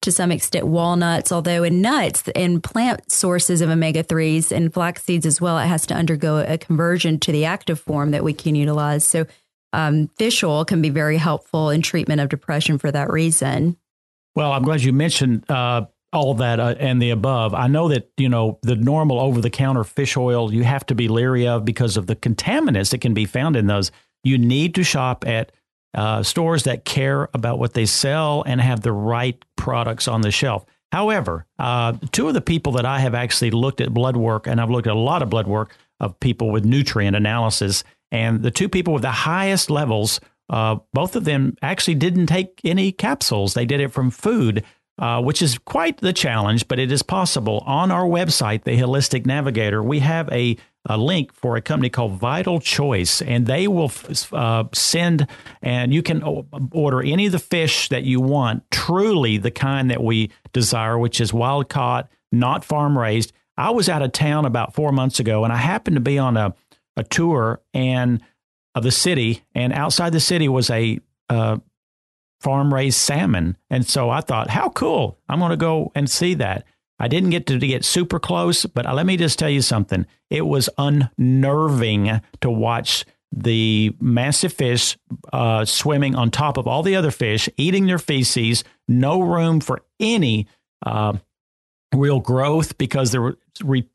to 0.01 0.11
some 0.11 0.31
extent, 0.31 0.67
walnuts. 0.67 1.31
Although 1.31 1.63
in 1.63 1.81
nuts 1.81 2.23
and 2.35 2.61
plant 2.61 3.09
sources 3.09 3.61
of 3.61 3.69
omega 3.69 4.03
3s 4.03 4.51
and 4.51 4.73
flax 4.73 5.03
seeds 5.03 5.25
as 5.25 5.39
well, 5.39 5.57
it 5.57 5.67
has 5.67 5.87
to 5.87 5.95
undergo 5.95 6.37
a 6.39 6.57
conversion 6.57 7.19
to 7.21 7.31
the 7.31 7.45
active 7.45 7.79
form 7.79 8.11
that 8.11 8.23
we 8.23 8.33
can 8.33 8.55
utilize. 8.55 9.07
So, 9.07 9.25
um, 9.73 10.07
fish 10.17 10.43
oil 10.43 10.65
can 10.65 10.81
be 10.81 10.89
very 10.89 11.17
helpful 11.17 11.69
in 11.69 11.81
treatment 11.81 12.21
of 12.21 12.29
depression 12.29 12.77
for 12.77 12.91
that 12.91 13.09
reason. 13.09 13.77
Well, 14.35 14.51
I'm 14.51 14.63
glad 14.63 14.81
you 14.81 14.93
mentioned 14.93 15.49
uh, 15.49 15.85
all 16.17 16.33
that 16.33 16.59
uh, 16.59 16.75
and 16.79 17.01
the 17.01 17.11
above. 17.11 17.53
I 17.53 17.67
know 17.67 17.87
that, 17.89 18.11
you 18.17 18.27
know, 18.27 18.59
the 18.63 18.75
normal 18.75 19.19
over 19.19 19.39
the 19.39 19.49
counter 19.49 19.83
fish 19.83 20.17
oil 20.17 20.51
you 20.53 20.63
have 20.63 20.85
to 20.87 20.95
be 20.95 21.07
leery 21.07 21.47
of 21.47 21.63
because 21.63 21.95
of 21.95 22.07
the 22.07 22.15
contaminants 22.15 22.89
that 22.91 23.01
can 23.01 23.13
be 23.13 23.25
found 23.25 23.55
in 23.55 23.67
those. 23.67 23.91
You 24.23 24.37
need 24.37 24.75
to 24.75 24.83
shop 24.83 25.25
at 25.27 25.51
uh, 25.93 26.23
stores 26.23 26.63
that 26.63 26.85
care 26.85 27.29
about 27.33 27.59
what 27.59 27.73
they 27.73 27.85
sell 27.85 28.43
and 28.45 28.59
have 28.59 28.81
the 28.81 28.91
right 28.91 29.43
products 29.55 30.07
on 30.07 30.21
the 30.21 30.31
shelf. 30.31 30.65
However, 30.91 31.45
uh, 31.59 31.93
two 32.11 32.27
of 32.27 32.33
the 32.33 32.41
people 32.41 32.73
that 32.73 32.85
I 32.85 32.99
have 32.99 33.13
actually 33.13 33.51
looked 33.51 33.81
at 33.81 33.93
blood 33.93 34.17
work, 34.17 34.47
and 34.47 34.59
I've 34.59 34.69
looked 34.69 34.87
at 34.87 34.93
a 34.93 34.99
lot 34.99 35.21
of 35.21 35.29
blood 35.29 35.47
work 35.47 35.75
of 35.99 36.19
people 36.19 36.49
with 36.49 36.65
nutrient 36.65 37.15
analysis, 37.15 37.83
and 38.11 38.41
the 38.41 38.51
two 38.51 38.69
people 38.69 38.93
with 38.93 39.01
the 39.01 39.11
highest 39.11 39.69
levels, 39.69 40.19
uh, 40.49 40.77
both 40.93 41.15
of 41.15 41.25
them 41.25 41.57
actually 41.61 41.95
didn't 41.95 42.27
take 42.27 42.61
any 42.63 42.91
capsules. 42.91 43.53
They 43.53 43.65
did 43.65 43.81
it 43.81 43.91
from 43.91 44.11
food 44.11 44.63
uh, 44.99 45.21
which 45.21 45.41
is 45.41 45.57
quite 45.59 45.97
the 45.97 46.13
challenge, 46.13 46.67
but 46.67 46.79
it 46.79 46.91
is 46.91 47.03
possible. 47.03 47.63
On 47.65 47.91
our 47.91 48.05
website, 48.05 48.63
the 48.63 48.77
Holistic 48.77 49.25
Navigator, 49.25 49.83
we 49.83 49.99
have 49.99 50.27
a, 50.31 50.57
a 50.85 50.97
link 50.97 51.33
for 51.33 51.55
a 51.55 51.61
company 51.61 51.89
called 51.89 52.13
Vital 52.13 52.59
Choice, 52.59 53.21
and 53.21 53.45
they 53.45 53.67
will 53.67 53.91
uh, 54.31 54.63
send, 54.73 55.27
and 55.61 55.93
you 55.93 56.01
can 56.01 56.23
order 56.71 57.01
any 57.01 57.27
of 57.27 57.31
the 57.31 57.39
fish 57.39 57.89
that 57.89 58.03
you 58.03 58.19
want, 58.19 58.63
truly 58.71 59.37
the 59.37 59.51
kind 59.51 59.91
that 59.91 60.03
we 60.03 60.31
desire, 60.51 60.97
which 60.97 61.21
is 61.21 61.31
wild 61.33 61.69
caught, 61.69 62.09
not 62.31 62.65
farm 62.65 62.97
raised. 62.97 63.33
I 63.55 63.71
was 63.71 63.89
out 63.89 64.01
of 64.01 64.11
town 64.11 64.45
about 64.45 64.73
four 64.73 64.91
months 64.91 65.19
ago, 65.19 65.43
and 65.43 65.53
I 65.53 65.57
happened 65.57 65.95
to 65.95 66.01
be 66.01 66.17
on 66.17 66.37
a, 66.37 66.55
a 66.95 67.03
tour 67.03 67.61
and 67.73 68.21
of 68.73 68.83
the 68.83 68.91
city, 68.91 69.43
and 69.53 69.73
outside 69.73 70.11
the 70.11 70.19
city 70.19 70.47
was 70.47 70.69
a 70.69 70.99
uh, 71.29 71.57
farm 72.39 72.73
raised 72.73 72.97
salmon. 72.97 73.57
And 73.69 73.85
so 73.85 74.09
I 74.09 74.21
thought, 74.21 74.49
how 74.49 74.69
cool. 74.69 75.17
I'm 75.27 75.39
going 75.39 75.51
to 75.51 75.57
go 75.57 75.91
and 75.95 76.09
see 76.09 76.33
that. 76.35 76.65
I 76.99 77.07
didn't 77.07 77.29
get 77.29 77.45
to, 77.47 77.59
get 77.59 77.85
super 77.85 78.19
close, 78.19 78.65
but 78.65 78.91
let 78.93 79.05
me 79.05 79.17
just 79.17 79.37
tell 79.37 79.49
you 79.49 79.61
something. 79.61 80.05
It 80.29 80.45
was 80.45 80.69
unnerving 80.77 82.21
to 82.41 82.49
watch 82.49 83.05
the 83.31 83.95
massive 83.99 84.53
fish 84.53 84.97
uh, 85.31 85.65
swimming 85.65 86.15
on 86.15 86.31
top 86.31 86.57
of 86.57 86.67
all 86.67 86.81
the 86.81 86.95
other 86.95 87.11
fish, 87.11 87.49
eating 87.57 87.85
their 87.85 87.99
feces, 87.99 88.63
no 88.87 89.21
room 89.21 89.59
for 89.59 89.81
any 89.99 90.47
uh, 90.85 91.13
real 91.93 92.19
growth 92.19 92.77
because 92.77 93.11
they're 93.11 93.35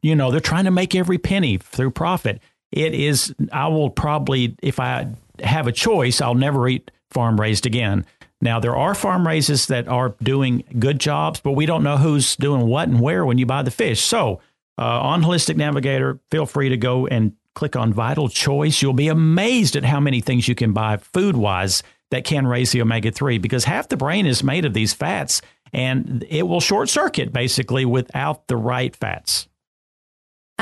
you 0.03 0.17
know 0.17 0.31
they're 0.31 0.41
trying 0.41 0.65
to 0.65 0.71
make 0.71 0.95
every 0.95 1.19
penny 1.19 1.57
through 1.57 1.91
profit. 1.91 2.41
It 2.71 2.95
is. 2.95 3.35
I 3.53 3.69
will 3.69 3.91
probably, 3.91 4.57
if 4.63 4.81
I 4.81 5.09
have 5.43 5.67
a 5.67 5.73
choice, 5.73 6.21
I'll 6.21 6.35
never 6.35 6.69
eat 6.69 6.91
farm 7.11 7.41
raised 7.41 7.67
again. 7.67 8.07
Now 8.43 8.59
there 8.59 8.77
are 8.77 8.95
farm 8.95 9.27
raises 9.27 9.67
that 9.67 9.87
are 9.87 10.15
doing 10.21 10.65
good 10.79 10.99
jobs, 10.99 11.41
but 11.41 11.53
we 11.53 11.65
don't 11.65 11.85
know 11.85 11.97
who's 11.97 12.35
doing 12.37 12.67
what 12.67 12.89
and 12.89 13.01
where 13.01 13.25
when 13.25 13.39
you 13.39 13.47
buy 13.47 13.63
the 13.63 13.71
fish. 13.71 14.03
So 14.03 14.41
uh, 14.77 15.01
on 15.01 15.23
Holistic 15.23 15.57
Navigator, 15.57 16.19
feel 16.31 16.45
free 16.45 16.69
to 16.69 16.77
go 16.77 17.07
and 17.07 17.35
click 17.55 17.77
on 17.77 17.93
Vital 17.93 18.29
Choice. 18.29 18.83
You'll 18.83 18.95
be 18.95 19.09
amazed 19.09 19.77
at 19.77 19.85
how 19.85 20.01
many 20.01 20.21
things 20.21 20.49
you 20.49 20.57
can 20.57 20.73
buy 20.73 20.97
food 20.97 21.37
wise 21.37 21.85
that 22.11 22.25
can 22.25 22.47
raise 22.47 22.73
the 22.73 22.83
omega 22.83 23.13
3 23.13 23.39
because 23.39 23.65
half 23.65 23.89
the 23.89 23.97
brain 23.97 24.27
is 24.27 24.43
made 24.43 24.65
of 24.65 24.75
these 24.75 24.93
fats 24.93 25.41
and 25.73 26.25
it 26.29 26.43
will 26.49 26.61
short 26.61 26.89
circuit 26.89 27.33
basically 27.33 27.85
without 27.85 28.49
the 28.49 28.57
right 28.57 28.95
fats. 28.97 29.49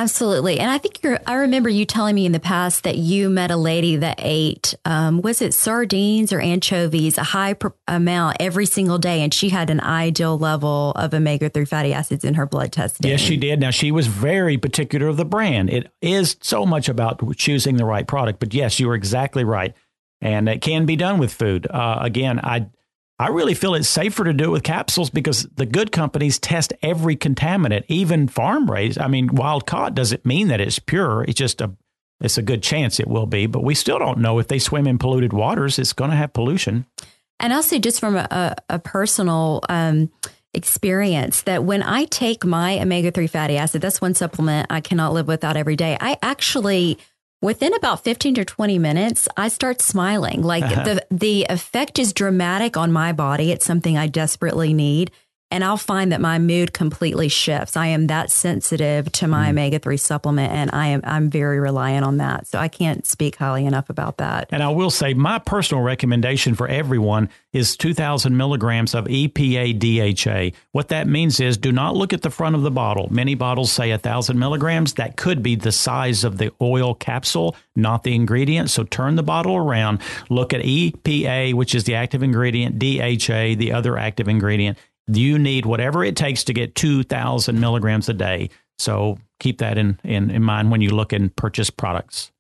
Absolutely. 0.01 0.59
And 0.59 0.71
I 0.71 0.79
think 0.79 1.03
you're, 1.03 1.21
I 1.27 1.35
remember 1.35 1.69
you 1.69 1.85
telling 1.85 2.15
me 2.15 2.25
in 2.25 2.33
the 2.33 2.41
past 2.41 2.85
that 2.85 2.97
you 2.97 3.29
met 3.29 3.51
a 3.51 3.57
lady 3.59 3.97
that 3.97 4.19
ate, 4.19 4.75
um, 4.87 5.21
was 5.21 5.43
it 5.43 5.53
sardines 5.53 6.33
or 6.33 6.41
anchovies, 6.41 7.19
a 7.19 7.23
high 7.23 7.53
pr- 7.53 7.69
amount 7.87 8.39
every 8.41 8.65
single 8.65 8.97
day. 8.97 9.21
And 9.21 9.35
she 9.35 9.51
had 9.51 9.69
an 9.69 9.79
ideal 9.79 10.39
level 10.39 10.93
of 10.97 11.13
omega 11.13 11.51
3 11.51 11.67
fatty 11.67 11.93
acids 11.93 12.25
in 12.25 12.33
her 12.33 12.47
blood 12.47 12.73
testing. 12.73 13.11
Yes, 13.11 13.21
she 13.21 13.37
did. 13.37 13.61
Now, 13.61 13.71
she 13.71 13.93
was 13.93 14.07
very 14.07 14.57
particular 14.57 15.07
of 15.07 15.19
the 15.19 15.27
brand. 15.27 15.69
It 15.69 15.93
is 16.01 16.39
so 16.41 16.65
much 16.65 16.89
about 16.89 17.21
choosing 17.37 17.77
the 17.77 17.85
right 17.85 18.09
product. 18.09 18.41
But 18.41 18.55
yes, 18.55 18.81
you 18.81 18.89
are 18.89 18.95
exactly 18.95 19.45
right. 19.45 19.75
And 20.23 20.49
it 20.49 20.63
can 20.63 20.87
be 20.87 20.97
done 20.97 21.19
with 21.19 21.31
food. 21.31 21.67
Uh, 21.67 21.99
again, 22.01 22.41
I, 22.43 22.71
I 23.21 23.29
really 23.29 23.53
feel 23.53 23.75
it's 23.75 23.87
safer 23.87 24.25
to 24.25 24.33
do 24.33 24.45
it 24.45 24.49
with 24.49 24.63
capsules 24.63 25.11
because 25.11 25.43
the 25.55 25.67
good 25.67 25.93
companies 25.93 26.39
test 26.39 26.73
every 26.81 27.17
contaminant, 27.17 27.85
even 27.87 28.29
farm 28.29 28.71
raised. 28.71 28.99
I 28.99 29.09
mean, 29.09 29.35
wild 29.35 29.67
caught 29.67 29.95
doesn't 29.95 30.25
mean 30.25 30.49
that 30.49 30.59
it's 30.59 30.79
pure. 30.79 31.25
It's 31.25 31.37
just 31.37 31.61
a 31.61 31.71
it's 32.23 32.39
a 32.39 32.43
good 32.43 32.63
chance 32.63 32.99
it 32.99 33.09
will 33.09 33.27
be, 33.27 33.45
but 33.45 33.63
we 33.63 33.75
still 33.75 33.99
don't 33.99 34.21
know 34.21 34.39
if 34.39 34.49
they 34.49 34.59
swim 34.59 34.87
in 34.87 34.97
polluted 34.97 35.35
waters, 35.35 35.79
it's 35.79 35.93
going 35.93 36.11
to 36.11 36.17
have 36.17 36.33
pollution. 36.33 36.87
And 37.39 37.53
I'll 37.53 37.63
say 37.63 37.79
just 37.79 38.01
from 38.01 38.17
a, 38.17 38.57
a 38.71 38.79
personal 38.79 39.61
um, 39.69 40.11
experience 40.55 41.43
that 41.43 41.65
when 41.65 41.83
I 41.83 42.07
take 42.07 42.45
my 42.45 42.81
omega 42.81 43.11
3 43.11 43.27
fatty 43.27 43.59
acid, 43.59 43.83
that's 43.83 44.01
one 44.01 44.15
supplement 44.15 44.67
I 44.71 44.81
cannot 44.81 45.13
live 45.13 45.29
without 45.29 45.59
every 45.59 45.77
day. 45.77 45.99
I 46.01 46.17
actually 46.23 46.99
Within 47.43 47.73
about 47.75 48.05
15 48.05 48.35
to 48.35 48.45
20 48.45 48.79
minutes, 48.79 49.27
I 49.35 49.49
start 49.49 49.81
smiling. 49.81 50.43
Like 50.43 50.65
uh-huh. 50.65 50.85
the 50.85 51.07
the 51.11 51.47
effect 51.49 51.99
is 51.99 52.13
dramatic 52.13 52.77
on 52.77 52.93
my 52.93 53.13
body. 53.13 53.51
It's 53.51 53.65
something 53.65 53.97
I 53.97 54.09
desperately 54.09 54.75
need 54.75 55.11
and 55.51 55.65
I'll 55.65 55.77
find 55.77 56.13
that 56.13 56.21
my 56.21 56.39
mood 56.39 56.73
completely 56.73 57.29
shifts. 57.29 57.77
I 57.77 57.87
am 57.87 58.07
that 58.07 58.31
sensitive 58.31 59.11
to 59.13 59.27
my 59.27 59.47
mm. 59.47 59.51
omega 59.51 59.79
three 59.79 59.97
supplement, 59.97 60.53
and 60.53 60.71
I 60.73 60.89
am 60.89 61.01
I'm 61.05 61.31
very 61.31 61.59
reliant 61.59 62.05
on 62.05 62.19
that. 62.19 62.47
So 62.47 62.59
I 62.59 62.69
can't 62.69 63.07
speak 63.07 63.37
highly 63.37 63.67
enough 63.67 63.91
about 63.91 64.19
that. 64.19 64.49
And 64.53 64.63
I 64.63 64.69
will 64.69 64.91
say, 64.91 65.15
my 65.15 65.39
personal 65.39 65.83
recommendation 65.83 66.55
for 66.55 66.69
everyone 66.69 67.29
is 67.53 67.77
2,000 67.77 68.37
milligrams 68.37 68.95
of 68.95 69.07
EPA 69.07 69.79
DHA. 69.79 70.57
What 70.71 70.89
that 70.89 71.09
means 71.09 71.41
is, 71.41 71.57
do 71.57 71.73
not 71.73 71.97
look 71.97 72.13
at 72.13 72.23
the 72.23 72.31
front 72.31 72.55
of 72.55 72.63
the 72.63 72.71
bottle. 72.71 73.09
Many 73.11 73.35
bottles 73.35 73.73
say 73.73 73.91
1,000 73.91 74.39
milligrams. 74.39 74.95
That 74.95 75.17
could 75.17 75.43
be 75.43 75.57
the 75.57 75.73
size 75.73 76.23
of 76.23 76.39
the 76.39 76.53
oil 76.63 76.95
capsule, 76.95 77.57
not 77.75 78.05
the 78.05 78.15
ingredient. 78.15 78.71
So 78.71 78.85
turn 78.85 79.17
the 79.17 79.25
bottle 79.25 79.57
around. 79.57 80.01
Look 80.29 80.55
at 80.55 80.63
EPA, 80.63 81.55
which 81.55 81.75
is 81.75 81.85
the 81.85 81.97
active 81.97 82.23
ingredient, 82.23 82.79
DHA, 82.79 83.57
the 83.57 83.73
other 83.73 83.99
active 83.99 84.29
ingredient 84.29 84.79
you 85.17 85.39
need 85.39 85.67
whatever 85.67 86.05
it 86.05 86.17
takes 86.17 86.45
to 86.45 86.53
get 86.53 86.75
2,000 86.75 87.59
milligrams 87.61 88.09
a 88.09 88.15
day. 88.15 88.51
So 88.79 89.19
keep 89.39 89.59
that 89.59 89.79
in, 89.79 89.99
in, 90.05 90.31
in 90.31 90.43
mind 90.43 90.71
when 90.71 90.81
you 90.81 90.91
look 90.91 91.13
and 91.13 91.35
purchase 91.35 91.71
products. 91.71 92.31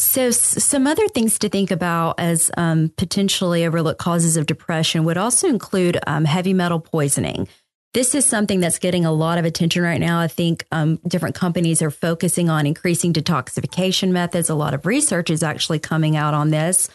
So, 0.00 0.30
some 0.30 0.86
other 0.86 1.08
things 1.08 1.40
to 1.40 1.48
think 1.48 1.72
about 1.72 2.20
as 2.20 2.52
um, 2.56 2.92
potentially 2.96 3.66
overlooked 3.66 3.98
causes 3.98 4.36
of 4.36 4.46
depression 4.46 5.02
would 5.04 5.16
also 5.16 5.48
include 5.48 5.98
um, 6.06 6.24
heavy 6.24 6.54
metal 6.54 6.78
poisoning. 6.78 7.48
This 7.94 8.14
is 8.14 8.24
something 8.24 8.60
that's 8.60 8.78
getting 8.78 9.04
a 9.04 9.10
lot 9.10 9.38
of 9.38 9.44
attention 9.44 9.82
right 9.82 10.00
now. 10.00 10.20
I 10.20 10.28
think 10.28 10.64
um, 10.70 11.00
different 11.08 11.34
companies 11.34 11.82
are 11.82 11.90
focusing 11.90 12.48
on 12.48 12.64
increasing 12.64 13.12
detoxification 13.12 14.10
methods. 14.10 14.48
A 14.48 14.54
lot 14.54 14.72
of 14.72 14.86
research 14.86 15.30
is 15.30 15.42
actually 15.42 15.80
coming 15.80 16.16
out 16.16 16.32
on 16.32 16.50
this 16.50 16.88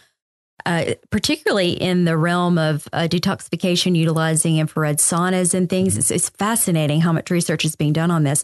uh, 0.65 0.93
particularly 1.09 1.71
in 1.71 2.05
the 2.05 2.17
realm 2.17 2.57
of 2.57 2.87
uh, 2.93 3.07
detoxification 3.09 3.95
utilizing 3.95 4.57
infrared 4.57 4.97
saunas 4.97 5.53
and 5.53 5.69
things. 5.69 5.97
It's, 5.97 6.11
it's, 6.11 6.29
fascinating 6.29 7.01
how 7.01 7.11
much 7.11 7.29
research 7.29 7.65
is 7.65 7.75
being 7.75 7.93
done 7.93 8.11
on 8.11 8.23
this. 8.23 8.43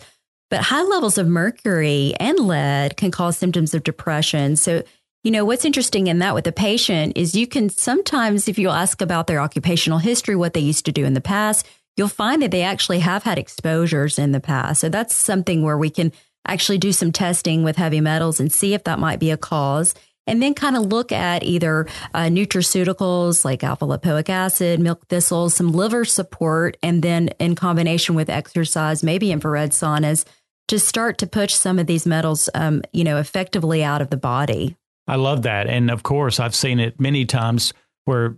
But 0.50 0.62
high 0.62 0.84
levels 0.84 1.18
of 1.18 1.28
mercury 1.28 2.14
and 2.20 2.40
lead 2.40 2.98
can 2.98 3.12
cause 3.12 3.38
symptoms 3.38 3.74
of 3.74 3.84
depression. 3.84 4.56
So, 4.56 4.84
you 5.24 5.32
know, 5.32 5.46
what's 5.46 5.66
interesting 5.66 6.08
in 6.08 6.20
that 6.20 6.34
with 6.34 6.48
a 6.48 6.52
patient 6.52 7.14
is 7.16 7.36
you 7.36 7.48
can 7.48 7.70
sometimes, 7.70 8.48
if 8.48 8.58
you 8.58 8.70
ask 8.70 9.02
about 9.02 9.28
their 9.28 9.40
occupational 9.40 10.00
history, 10.00 10.36
what 10.36 10.54
they 10.54 10.60
used 10.60 10.86
to 10.86 10.92
do 10.92 11.06
in 11.06 11.14
the 11.14 11.22
past, 11.22 11.68
you'll 11.96 12.08
find 12.08 12.42
that 12.42 12.52
they 12.52 12.64
actually 12.64 13.00
have 13.00 13.24
had 13.24 13.38
exposures 13.38 14.18
in 14.18 14.32
the 14.32 14.40
past. 14.40 14.82
So 14.82 14.90
that's 14.90 15.16
something 15.16 15.64
where 15.64 15.78
we 15.78 15.90
can 15.90 16.12
actually 16.48 16.78
do 16.80 16.92
some 16.92 17.12
testing 17.12 17.64
with 17.64 17.76
heavy 17.76 18.02
metals 18.02 18.40
and 18.40 18.52
see 18.52 18.74
if 18.74 18.84
that 18.86 19.00
might 19.00 19.20
be 19.20 19.32
a 19.32 19.38
cause 19.38 19.94
and 20.30 20.42
then 20.42 20.54
kind 20.54 20.78
of 20.78 20.84
look 20.84 21.12
at 21.12 21.44
either 21.44 21.88
uh, 22.14 22.26
nutraceuticals 22.26 23.44
like 23.44 23.64
alpha 23.64 23.86
lipoic 23.86 24.30
acid, 24.30 24.80
milk 24.80 25.08
thistles, 25.08 25.56
some 25.56 25.72
liver 25.72 26.06
support, 26.06 26.78
and 26.82 27.02
then 27.02 27.30
in 27.40 27.56
combination 27.56 28.16
with 28.16 28.30
exercise, 28.30 29.04
maybe 29.04 29.32
infrared 29.32 29.72
saunas 29.72 30.26
to 30.70 30.80
start 30.80 31.18
to 31.18 31.28
push 31.28 31.54
some 31.54 31.80
of 31.80 31.88
these 31.88 32.06
metals, 32.06 32.50
um, 32.54 32.84
you 32.94 33.04
know, 33.04 33.18
effectively 33.18 33.84
out 33.84 34.02
of 34.02 34.12
the 34.12 34.18
body. 34.18 34.76
I 35.08 35.16
love 35.16 35.42
that. 35.42 35.68
And 35.68 35.90
of 35.90 36.04
course, 36.04 36.40
I've 36.40 36.54
seen 36.54 36.80
it 36.80 37.00
many 37.00 37.26
times 37.26 37.74
where 38.06 38.38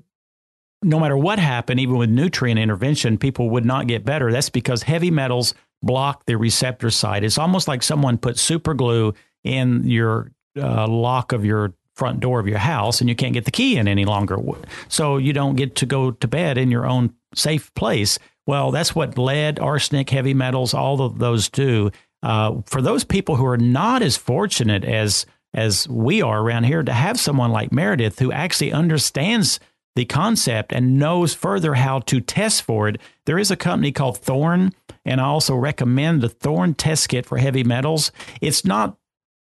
no 0.82 1.00
matter 1.00 1.18
what 1.18 1.38
happened, 1.38 1.82
even 1.82 1.98
with 1.98 2.10
nutrient 2.10 2.60
intervention, 2.60 3.18
people 3.18 3.50
would 3.50 3.66
not 3.66 3.88
get 3.88 4.06
better. 4.06 4.32
That's 4.32 4.50
because 4.50 4.84
heavy 4.84 5.12
metals 5.12 5.54
block 5.84 6.26
the 6.26 6.38
receptor 6.38 6.90
site. 6.90 7.24
It's 7.24 7.38
almost 7.38 7.68
like 7.68 7.84
someone 7.84 8.18
put 8.18 8.40
super 8.40 8.74
glue 8.74 9.14
in 9.44 9.84
your 9.84 10.32
uh, 10.58 10.88
lock 10.88 11.34
of 11.34 11.44
your 11.46 11.74
front 12.02 12.20
door 12.20 12.40
of 12.40 12.48
your 12.48 12.58
house 12.58 13.00
and 13.00 13.08
you 13.08 13.16
can't 13.16 13.36
get 13.36 13.46
the 13.46 13.52
key 13.52 13.78
in 13.78 13.88
any 13.88 14.06
longer. 14.06 14.40
So 14.88 15.18
you 15.18 15.34
don't 15.34 15.56
get 15.56 15.76
to 15.76 15.86
go 15.86 16.10
to 16.10 16.28
bed 16.28 16.58
in 16.58 16.72
your 16.72 16.88
own 16.88 17.14
safe 17.36 17.72
place. 17.76 18.18
Well, 18.48 18.72
that's 18.72 18.96
what 18.96 19.20
lead, 19.20 19.60
arsenic, 19.60 20.10
heavy 20.10 20.34
metals, 20.34 20.74
all 20.74 21.00
of 21.04 21.20
those 21.20 21.48
do. 21.48 21.92
Uh, 22.24 22.62
for 22.66 22.82
those 22.82 23.04
people 23.04 23.36
who 23.36 23.46
are 23.46 23.56
not 23.56 24.02
as 24.02 24.18
fortunate 24.18 24.84
as 24.84 25.28
as 25.54 25.88
we 25.90 26.24
are 26.24 26.42
around 26.42 26.64
here, 26.64 26.82
to 26.82 26.94
have 26.94 27.20
someone 27.20 27.52
like 27.52 27.72
Meredith 27.72 28.18
who 28.18 28.32
actually 28.32 28.72
understands 28.72 29.60
the 29.96 30.06
concept 30.06 30.74
and 30.74 30.98
knows 30.98 31.36
further 31.36 31.76
how 31.76 32.00
to 32.00 32.20
test 32.22 32.64
for 32.64 32.88
it. 32.88 33.00
There 33.26 33.38
is 33.38 33.52
a 33.52 33.58
company 33.58 33.92
called 33.92 34.18
Thorne, 34.18 34.74
and 35.06 35.20
I 35.20 35.26
also 35.26 35.56
recommend 35.56 36.22
the 36.22 36.30
Thorne 36.30 36.74
test 36.74 37.10
kit 37.10 37.26
for 37.26 37.38
heavy 37.38 37.64
metals. 37.64 38.12
It's 38.40 38.66
not 38.66 38.98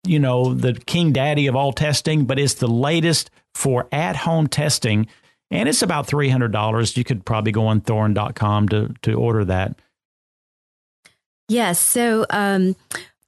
you 0.07 0.19
know, 0.19 0.53
the 0.53 0.73
king 0.73 1.11
daddy 1.11 1.47
of 1.47 1.55
all 1.55 1.71
testing, 1.71 2.25
but 2.25 2.39
it's 2.39 2.55
the 2.55 2.67
latest 2.67 3.29
for 3.53 3.87
at 3.91 4.15
home 4.15 4.47
testing. 4.47 5.07
And 5.49 5.69
it's 5.69 5.81
about 5.81 6.07
$300. 6.07 6.97
You 6.97 7.03
could 7.03 7.25
probably 7.25 7.51
go 7.51 7.67
on 7.67 7.81
thorne.com 7.81 8.69
to, 8.69 8.93
to 9.03 9.13
order 9.13 9.45
that. 9.45 9.79
Yes. 11.47 11.79
So, 11.79 12.25
um, 12.29 12.75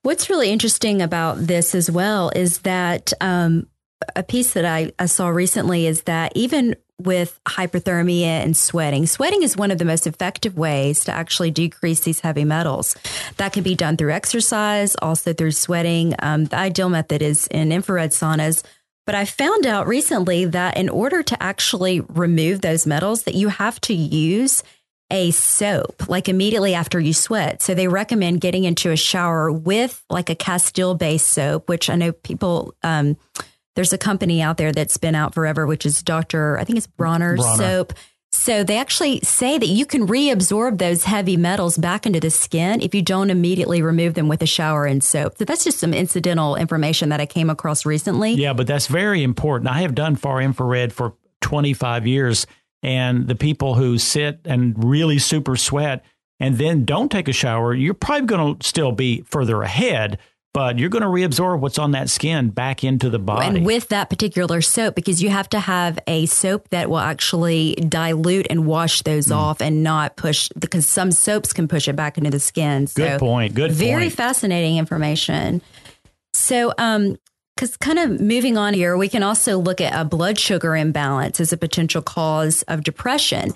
what's 0.02 0.30
really 0.30 0.50
interesting 0.50 1.02
about 1.02 1.38
this 1.38 1.74
as 1.74 1.90
well 1.90 2.32
is 2.36 2.60
that 2.60 3.14
um, 3.22 3.68
a 4.16 4.24
piece 4.24 4.54
that 4.54 4.66
I, 4.66 4.92
I 5.00 5.06
saw 5.06 5.30
recently 5.30 5.88
is 5.88 6.04
that 6.04 6.34
even 6.36 6.76
with 7.00 7.40
hyperthermia 7.46 8.26
and 8.26 8.56
sweating. 8.56 9.08
Sweating 9.08 9.44
is 9.44 9.58
one 9.58 9.72
of 9.72 9.78
the 9.78 9.86
most 9.86 10.06
effective 10.06 10.58
ways 10.58 11.04
to 11.06 11.12
actually 11.12 11.52
decrease 11.52 12.02
these 12.02 12.20
heavy 12.20 12.44
metals. 12.44 12.96
That 13.38 13.54
can 13.54 13.64
be 13.64 13.76
done 13.76 13.98
through 13.98 14.12
exercise, 14.12 14.96
also 15.02 15.34
through 15.34 15.52
sweating. 15.52 16.16
Um, 16.20 16.46
the 16.46 16.58
ideal 16.58 16.90
method 16.90 17.22
is 17.22 17.48
in 17.48 17.72
infrared 17.72 18.12
saunas. 18.12 18.64
But 19.06 19.16
I 19.16 19.26
found 19.26 19.66
out 19.66 19.88
recently 19.88 20.46
that 20.46 20.78
in 20.78 20.88
order 20.88 21.24
to 21.24 21.42
actually 21.42 22.02
remove 22.02 22.62
those 22.62 22.86
metals, 22.86 23.24
that 23.24 23.34
you 23.34 23.48
have 23.48 23.82
to 23.82 23.94
use 23.94 24.62
a 25.12 25.32
soap 25.32 26.08
like 26.08 26.30
immediately 26.30 26.76
after 26.76 27.00
you 27.00 27.14
sweat. 27.14 27.62
So 27.62 27.74
they 27.74 27.88
recommend 27.88 28.42
getting 28.42 28.66
into 28.66 28.92
a 28.92 28.96
shower 28.96 29.52
with 29.52 30.04
like 30.10 30.30
a 30.30 30.36
Castile 30.36 30.94
based 30.94 31.30
soap, 31.30 31.68
which 31.68 31.90
I 31.90 31.96
know 31.96 32.12
people 32.12 32.76
um, 32.84 33.18
there's 33.76 33.94
a 33.94 33.98
company 33.98 34.42
out 34.42 34.58
there 34.58 34.72
that's 34.72 34.98
been 34.98 35.16
out 35.16 35.34
forever, 35.34 35.66
which 35.66 35.86
is 35.86 36.02
Dr. 36.04 36.58
I 36.58 36.64
think 36.64 36.78
it's 36.78 36.88
Bronner, 36.88 37.36
Bronner. 37.36 37.58
soap. 37.58 37.94
So 38.32 38.64
they 38.64 38.78
actually 38.78 39.22
say 39.22 39.58
that 39.58 39.68
you 39.68 39.86
can 39.86 40.08
reabsorb 40.08 40.78
those 40.78 41.04
heavy 41.04 41.36
metals 41.36 41.78
back 41.78 42.06
into 42.06 42.20
the 42.20 42.30
skin 42.30 42.82
if 42.82 42.94
you 42.94 43.02
don't 43.02 43.32
immediately 43.32 43.82
remove 43.82 44.14
them 44.14 44.28
with 44.28 44.42
a 44.44 44.46
shower 44.46 44.86
and 44.86 45.04
soap. 45.04 45.38
So 45.38 45.46
that's 45.46 45.64
just 45.64 45.80
some 45.80 45.94
incidental 45.94 46.56
information 46.56 47.10
that 47.10 47.20
I 47.20 47.26
came 47.26 47.50
across 47.50 47.86
recently. 47.86 48.34
Yeah, 48.34 48.54
but 48.54 48.68
that's 48.68 48.88
very 48.88 49.24
important. 49.24 49.70
I 49.70 49.82
have 49.82 49.96
done 49.96 50.16
far 50.16 50.42
infrared 50.42 50.94
for 50.94 51.16
25 51.42 52.06
years 52.06 52.46
and 52.84 53.28
the 53.28 53.36
people 53.36 53.76
who 53.76 53.98
sit 53.98 54.40
and 54.46 54.76
really 54.84 55.18
super 55.18 55.56
sweat 55.56 56.06
and 56.40 56.58
then 56.58 56.86
don't 56.86 57.12
take 57.12 57.28
a 57.28 57.34
shower, 57.34 57.74
you're 57.74 57.94
probably 57.94 58.28
going 58.28 58.58
to 58.58 58.68
still 58.68 58.92
be 58.92 59.22
further 59.22 59.62
ahead 59.62 60.20
but 60.54 60.80
you're 60.80 60.90
going 60.90 61.04
to 61.04 61.08
reabsorb 61.08 61.60
what's 61.60 61.78
on 61.78 61.92
that 61.92 62.10
skin 62.10 62.50
back 62.50 62.84
into 62.84 63.10
the 63.10 63.20
body. 63.20 63.46
And 63.46 63.66
with 63.66 63.90
that 63.90 64.10
particular 64.10 64.62
soap, 64.62 64.96
because 64.96 65.22
you 65.22 65.30
have 65.30 65.48
to 65.50 65.60
have 65.60 66.00
a 66.08 66.26
soap 66.26 66.70
that 66.70 66.90
will 66.90 66.98
actually 67.00 67.76
dilute 67.76 68.48
and 68.50 68.66
wash 68.66 69.04
those 69.04 69.28
mm. 69.28 69.36
off 69.36 69.62
and 69.62 69.84
not 69.84 70.16
push, 70.16 70.50
because 70.58 70.88
some 70.88 71.12
soaps 71.12 71.54
can 71.54 71.68
push 71.68 71.88
it 71.88 71.96
back 71.96 72.18
into 72.18 72.32
the 72.32 72.40
skin. 72.40 72.88
So 72.88 73.08
Good 73.08 73.20
point. 73.20 73.54
Good 73.54 73.72
very 73.72 74.06
point. 74.06 74.14
fascinating 74.14 74.78
information. 74.78 75.62
So, 76.34 76.74
um, 76.78 77.18
because 77.56 77.76
kind 77.76 78.00
of 78.00 78.22
moving 78.22 78.58
on 78.58 78.74
here, 78.74 78.96
we 78.96 79.10
can 79.10 79.22
also 79.22 79.58
look 79.58 79.82
at 79.82 79.94
a 79.94 80.06
blood 80.06 80.40
sugar 80.40 80.78
imbalance 80.78 81.42
as 81.42 81.52
a 81.52 81.58
potential 81.58 82.02
cause 82.02 82.62
of 82.64 82.86
depression. 82.86 83.54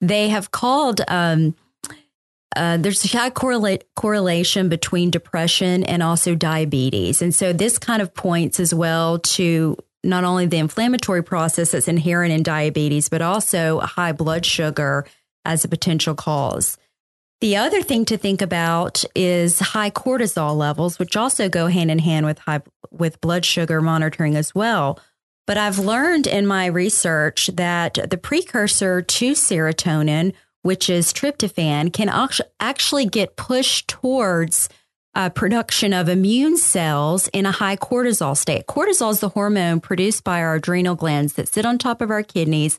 They 0.00 0.30
have 0.30 0.50
called 0.50 1.02
um, 1.08 1.54
uh, 2.56 2.76
there's 2.76 3.04
a 3.04 3.18
high 3.18 3.30
correlation 3.30 4.68
between 4.68 5.10
depression 5.10 5.84
and 5.84 6.02
also 6.02 6.34
diabetes. 6.34 7.22
And 7.22 7.34
so 7.34 7.52
this 7.52 7.78
kind 7.78 8.00
of 8.02 8.14
points 8.14 8.60
as 8.60 8.74
well 8.74 9.18
to 9.20 9.76
not 10.02 10.24
only 10.24 10.46
the 10.46 10.58
inflammatory 10.58 11.22
process 11.22 11.72
that's 11.72 11.88
inherent 11.88 12.32
in 12.32 12.42
diabetes, 12.42 13.08
but 13.08 13.22
also 13.22 13.80
high 13.80 14.12
blood 14.12 14.44
sugar 14.44 15.06
as 15.44 15.64
a 15.64 15.68
potential 15.68 16.14
cause. 16.14 16.76
The 17.40 17.56
other 17.56 17.82
thing 17.82 18.04
to 18.06 18.16
think 18.16 18.40
about 18.40 19.04
is 19.14 19.58
high 19.58 19.90
cortisol 19.90 20.56
levels, 20.56 20.98
which 20.98 21.16
also 21.16 21.48
go 21.48 21.66
hand 21.66 21.90
in 21.90 21.98
hand 21.98 22.24
with 22.26 22.38
high 22.38 22.62
with 22.90 23.20
blood 23.20 23.44
sugar 23.44 23.80
monitoring 23.80 24.36
as 24.36 24.54
well. 24.54 24.98
But 25.46 25.58
I've 25.58 25.78
learned 25.78 26.26
in 26.26 26.46
my 26.46 26.66
research 26.66 27.50
that 27.54 27.98
the 28.08 28.16
precursor 28.16 29.02
to 29.02 29.32
serotonin 29.32 30.32
which 30.64 30.88
is 30.88 31.12
tryptophan, 31.12 31.92
can 31.92 32.08
actually 32.58 33.04
get 33.04 33.36
pushed 33.36 33.86
towards 33.86 34.70
uh, 35.14 35.28
production 35.28 35.92
of 35.92 36.08
immune 36.08 36.56
cells 36.56 37.28
in 37.28 37.44
a 37.44 37.52
high 37.52 37.76
cortisol 37.76 38.34
state. 38.34 38.66
Cortisol 38.66 39.10
is 39.10 39.20
the 39.20 39.28
hormone 39.28 39.78
produced 39.78 40.24
by 40.24 40.40
our 40.40 40.54
adrenal 40.54 40.94
glands 40.94 41.34
that 41.34 41.48
sit 41.48 41.66
on 41.66 41.76
top 41.76 42.00
of 42.00 42.10
our 42.10 42.22
kidneys 42.22 42.78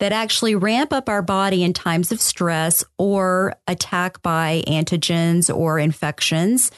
that 0.00 0.12
actually 0.12 0.54
ramp 0.54 0.94
up 0.94 1.10
our 1.10 1.20
body 1.20 1.62
in 1.62 1.74
times 1.74 2.10
of 2.10 2.22
stress 2.22 2.82
or 2.96 3.54
attack 3.66 4.22
by 4.22 4.64
antigens 4.66 5.54
or 5.54 5.78
infections. 5.78 6.70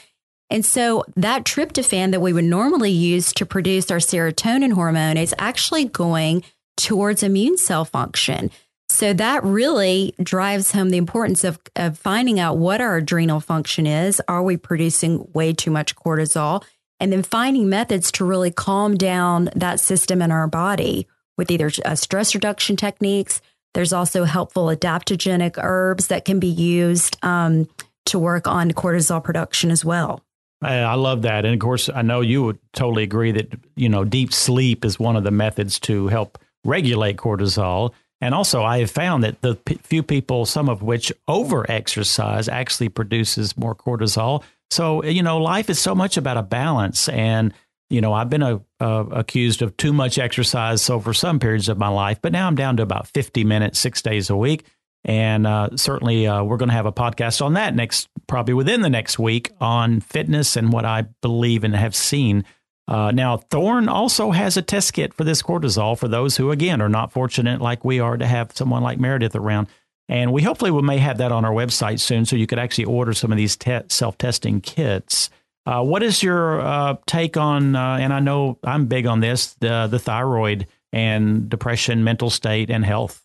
And 0.49 0.65
so 0.65 1.05
that 1.15 1.45
tryptophan 1.45 2.11
that 2.11 2.21
we 2.21 2.33
would 2.33 2.43
normally 2.43 2.91
use 2.91 3.31
to 3.33 3.45
produce 3.45 3.89
our 3.91 3.99
serotonin 3.99 4.73
hormone 4.73 5.15
is 5.15 5.33
actually 5.37 5.85
going 5.85 6.43
towards 6.75 7.23
immune 7.23 7.57
cell 7.57 7.85
function. 7.85 8.51
So 8.91 9.13
that 9.13 9.43
really 9.43 10.15
drives 10.21 10.71
home 10.71 10.89
the 10.89 10.97
importance 10.97 11.43
of, 11.43 11.59
of 11.75 11.97
finding 11.97 12.39
out 12.39 12.57
what 12.57 12.81
our 12.81 12.97
adrenal 12.97 13.39
function 13.39 13.85
is. 13.85 14.21
Are 14.27 14.43
we 14.43 14.57
producing 14.57 15.29
way 15.33 15.53
too 15.53 15.71
much 15.71 15.95
cortisol? 15.95 16.63
And 16.99 17.13
then 17.13 17.23
finding 17.23 17.69
methods 17.69 18.11
to 18.13 18.25
really 18.25 18.51
calm 18.51 18.95
down 18.95 19.51
that 19.55 19.79
system 19.79 20.21
in 20.21 20.31
our 20.31 20.47
body 20.47 21.07
with 21.37 21.49
either 21.49 21.69
stress 21.69 22.35
reduction 22.35 22.75
techniques. 22.75 23.41
There's 23.73 23.93
also 23.93 24.25
helpful 24.25 24.65
adaptogenic 24.65 25.53
herbs 25.57 26.07
that 26.07 26.25
can 26.25 26.39
be 26.39 26.47
used 26.47 27.15
um, 27.23 27.69
to 28.07 28.19
work 28.19 28.47
on 28.47 28.71
cortisol 28.71 29.23
production 29.23 29.71
as 29.71 29.85
well. 29.85 30.23
I 30.61 30.95
love 30.95 31.21
that. 31.21 31.45
And 31.45 31.53
of 31.53 31.59
course, 31.61 31.89
I 31.93 32.01
know 32.01 32.19
you 32.19 32.43
would 32.43 32.59
totally 32.73 33.03
agree 33.03 33.31
that, 33.31 33.53
you 33.77 33.87
know, 33.87 34.03
deep 34.03 34.33
sleep 34.33 34.83
is 34.83 34.99
one 34.99 35.15
of 35.15 35.23
the 35.23 35.31
methods 35.31 35.79
to 35.81 36.07
help 36.07 36.37
regulate 36.65 37.15
cortisol. 37.15 37.93
And 38.21 38.35
also, 38.35 38.63
I 38.63 38.79
have 38.79 38.91
found 38.91 39.23
that 39.23 39.41
the 39.41 39.55
p- 39.55 39.79
few 39.83 40.03
people, 40.03 40.45
some 40.45 40.67
of 40.67 40.81
which 40.81 41.11
over 41.27 41.69
exercise, 41.71 42.49
actually 42.49 42.89
produces 42.89 43.57
more 43.57 43.73
cortisol. 43.73 44.43
So, 44.71 45.03
you 45.03 45.23
know, 45.23 45.37
life 45.37 45.69
is 45.69 45.79
so 45.79 45.95
much 45.95 46.17
about 46.17 46.37
a 46.37 46.43
balance. 46.43 47.07
And, 47.09 47.53
you 47.89 48.01
know, 48.01 48.13
I've 48.13 48.29
been 48.29 48.43
a, 48.43 48.61
a, 48.79 49.05
accused 49.11 49.61
of 49.61 49.75
too 49.77 49.93
much 49.93 50.19
exercise 50.19 50.81
So, 50.81 50.99
for 50.99 51.13
some 51.13 51.39
periods 51.39 51.69
of 51.69 51.77
my 51.77 51.87
life, 51.87 52.19
but 52.21 52.33
now 52.33 52.47
I'm 52.47 52.55
down 52.55 52.77
to 52.77 52.83
about 52.83 53.07
50 53.07 53.43
minutes, 53.45 53.79
six 53.79 54.01
days 54.01 54.29
a 54.29 54.35
week. 54.35 54.65
And 55.05 55.47
uh, 55.47 55.77
certainly, 55.77 56.27
uh, 56.27 56.43
we're 56.43 56.57
going 56.57 56.69
to 56.69 56.75
have 56.75 56.85
a 56.85 56.91
podcast 56.91 57.41
on 57.41 57.53
that 57.53 57.73
next, 57.73 58.09
probably 58.27 58.53
within 58.53 58.81
the 58.81 58.89
next 58.89 59.17
week, 59.17 59.51
on 59.61 60.01
fitness 60.01 60.57
and 60.57 60.73
what 60.73 60.83
I 60.83 61.05
believe 61.21 61.63
and 61.63 61.73
have 61.73 61.95
seen 61.95 62.43
uh, 62.89 63.11
now, 63.11 63.37
Thorne 63.37 63.87
also 63.87 64.31
has 64.31 64.57
a 64.57 64.63
test 64.63 64.93
kit 64.93 65.13
for 65.13 65.23
this 65.23 65.43
cortisol 65.43 65.95
for 65.95 66.07
those 66.07 66.35
who, 66.35 66.49
again, 66.49 66.81
are 66.81 66.89
not 66.89 67.11
fortunate 67.11 67.61
like 67.61 67.85
we 67.85 67.99
are 67.99 68.17
to 68.17 68.25
have 68.25 68.51
someone 68.55 68.81
like 68.81 68.99
Meredith 68.99 69.35
around. 69.35 69.67
And 70.09 70.33
we 70.33 70.41
hopefully 70.41 70.71
we 70.71 70.81
may 70.81 70.97
have 70.97 71.19
that 71.19 71.31
on 71.31 71.45
our 71.45 71.51
website 71.51 71.99
soon 71.99 72.25
so 72.25 72.35
you 72.35 72.47
could 72.47 72.57
actually 72.57 72.85
order 72.85 73.13
some 73.13 73.31
of 73.31 73.37
these 73.37 73.55
te- 73.55 73.81
self 73.89 74.17
testing 74.17 74.59
kits. 74.59 75.29
Uh, 75.67 75.83
what 75.83 76.01
is 76.01 76.23
your 76.23 76.61
uh, 76.61 76.95
take 77.05 77.37
on, 77.37 77.75
uh, 77.75 77.97
and 77.97 78.11
I 78.11 78.21
know 78.21 78.57
I'm 78.63 78.87
big 78.87 79.05
on 79.05 79.19
this, 79.19 79.53
the, 79.59 79.85
the 79.85 79.99
thyroid 79.99 80.65
and 80.91 81.47
depression, 81.47 82.03
mental 82.03 82.31
state, 82.31 82.71
and 82.71 82.83
health? 82.83 83.23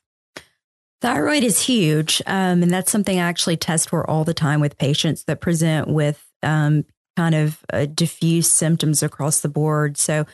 Thyroid 1.01 1.43
is 1.43 1.63
huge. 1.63 2.21
Um, 2.27 2.63
and 2.63 2.71
that's 2.71 2.93
something 2.93 3.19
I 3.19 3.23
actually 3.23 3.57
test 3.57 3.89
for 3.89 4.09
all 4.09 4.25
the 4.25 4.35
time 4.35 4.61
with 4.61 4.77
patients 4.77 5.25
that 5.25 5.41
present 5.41 5.89
with 5.89 6.23
um, 6.43 6.85
kind 7.17 7.35
of 7.35 7.65
uh, 7.73 7.87
diffuse 7.87 8.51
symptoms 8.51 9.03
across 9.03 9.41
the 9.41 9.49
board. 9.49 9.97
So 9.97 10.27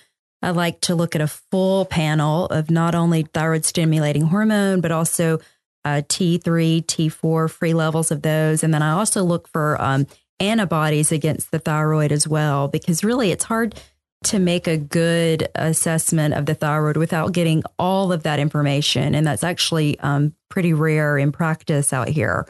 I 0.42 0.50
like 0.50 0.80
to 0.82 0.94
look 0.94 1.14
at 1.14 1.20
a 1.20 1.26
full 1.26 1.84
panel 1.84 2.46
of 2.46 2.70
not 2.70 2.94
only 2.94 3.22
thyroid 3.22 3.64
stimulating 3.64 4.22
hormone, 4.22 4.80
but 4.80 4.92
also 4.92 5.38
uh, 5.84 6.02
T3, 6.08 6.84
T4, 6.84 7.50
free 7.50 7.74
levels 7.74 8.10
of 8.10 8.22
those. 8.22 8.62
And 8.62 8.72
then 8.72 8.82
I 8.82 8.92
also 8.92 9.22
look 9.22 9.48
for 9.48 9.80
um, 9.80 10.06
antibodies 10.38 11.12
against 11.12 11.50
the 11.50 11.58
thyroid 11.58 12.12
as 12.12 12.26
well, 12.26 12.68
because 12.68 13.04
really 13.04 13.30
it's 13.30 13.44
hard 13.44 13.74
to 14.22 14.38
make 14.38 14.66
a 14.66 14.76
good 14.76 15.48
assessment 15.54 16.34
of 16.34 16.44
the 16.46 16.54
thyroid 16.54 16.96
without 16.96 17.32
getting 17.32 17.62
all 17.78 18.12
of 18.12 18.22
that 18.22 18.38
information. 18.38 19.14
And 19.14 19.26
that's 19.26 19.44
actually 19.44 19.98
um, 20.00 20.34
pretty 20.50 20.74
rare 20.74 21.16
in 21.16 21.32
practice 21.32 21.92
out 21.92 22.08
here. 22.08 22.46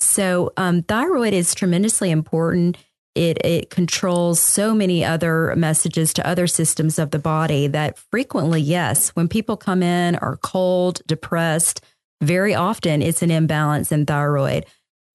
So, 0.00 0.50
um, 0.56 0.82
thyroid 0.82 1.34
is 1.34 1.54
tremendously 1.54 2.10
important 2.10 2.78
it 3.14 3.44
it 3.44 3.70
controls 3.70 4.40
so 4.40 4.74
many 4.74 5.04
other 5.04 5.54
messages 5.56 6.12
to 6.14 6.26
other 6.26 6.46
systems 6.46 6.98
of 6.98 7.10
the 7.10 7.18
body 7.18 7.66
that 7.66 7.98
frequently 7.98 8.60
yes 8.60 9.10
when 9.10 9.28
people 9.28 9.56
come 9.56 9.82
in 9.82 10.16
are 10.16 10.36
cold 10.36 11.00
depressed 11.06 11.84
very 12.22 12.54
often 12.54 13.02
it's 13.02 13.22
an 13.22 13.30
imbalance 13.30 13.90
in 13.90 14.06
thyroid 14.06 14.64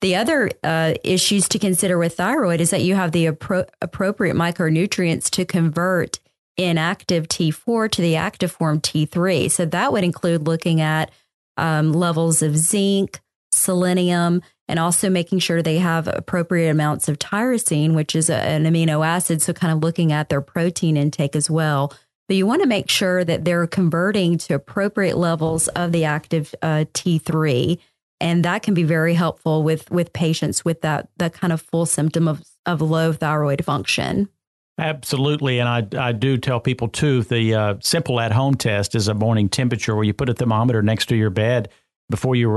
the 0.01 0.15
other 0.15 0.51
uh, 0.63 0.93
issues 1.03 1.47
to 1.49 1.60
consider 1.60 1.97
with 1.97 2.17
thyroid 2.17 2.62
is 2.62 2.69
that 2.69 2.84
you 2.84 2.95
have 2.95 3.12
the 3.12 3.27
appro- 3.27 3.67
appropriate 3.81 4.36
micronutrients 4.36 5.29
to 5.31 5.45
convert 5.45 6.19
inactive 6.58 7.27
T4 7.27 7.89
to 7.91 8.01
the 8.01 8.15
active 8.15 8.51
form 8.51 8.81
T3. 8.81 9.49
So 9.49 9.65
that 9.65 9.91
would 9.91 10.03
include 10.03 10.47
looking 10.47 10.81
at 10.81 11.12
um, 11.58 11.93
levels 11.93 12.41
of 12.41 12.58
zinc, 12.58 13.19
selenium, 13.51 14.41
and 14.67 14.80
also 14.80 15.10
making 15.10 15.39
sure 15.39 15.62
they 15.62 15.78
have 15.78 16.08
appropriate 16.08 16.69
amounts 16.69 17.08
of 17.08 17.19
tyrosine, 17.19 17.93
which 17.93 18.15
is 18.15 18.30
a, 18.30 18.36
an 18.36 18.63
amino 18.63 19.06
acid. 19.06 19.41
So, 19.41 19.54
kind 19.54 19.73
of 19.73 19.80
looking 19.80 20.12
at 20.12 20.30
their 20.30 20.41
protein 20.41 20.97
intake 20.97 21.36
as 21.36 21.49
well. 21.49 21.93
But 22.28 22.38
you 22.38 22.47
want 22.47 22.63
to 22.63 22.67
make 22.67 22.89
sure 22.89 23.23
that 23.23 23.45
they're 23.45 23.67
converting 23.67 24.38
to 24.39 24.56
appropriate 24.56 25.17
levels 25.17 25.67
of 25.69 25.91
the 25.91 26.06
active 26.06 26.56
uh, 26.62 26.86
T3. 26.93 27.80
And 28.19 28.45
that 28.45 28.63
can 28.63 28.73
be 28.73 28.84
very 28.84 29.13
helpful 29.13 29.62
with, 29.62 29.91
with 29.91 30.13
patients 30.13 30.65
with 30.65 30.82
that, 30.82 31.10
that 31.17 31.34
kind 31.34 31.54
of 31.54 31.62
full 31.62 31.86
symptom 31.86 32.28
of, 32.28 32.43
of 32.65 32.82
low 32.82 33.13
thyroid 33.13 33.63
function. 33.63 34.30
Absolutely. 34.78 35.60
And 35.60 35.69
I, 35.69 36.08
I 36.08 36.12
do 36.12 36.38
tell 36.38 36.60
people 36.60 36.88
too 36.88 37.23
the 37.23 37.54
uh, 37.54 37.75
simple 37.82 38.19
at 38.19 38.32
home 38.32 38.56
test 38.56 38.95
is 38.95 39.08
a 39.08 39.13
morning 39.13 39.47
temperature 39.47 39.95
where 39.95 40.04
you 40.04 40.13
put 40.13 40.30
a 40.30 40.34
thermometer 40.34 40.82
next 40.82 41.06
to 41.08 41.15
your 41.15 41.30
bed 41.30 41.69
before 42.09 42.35
you 42.35 42.49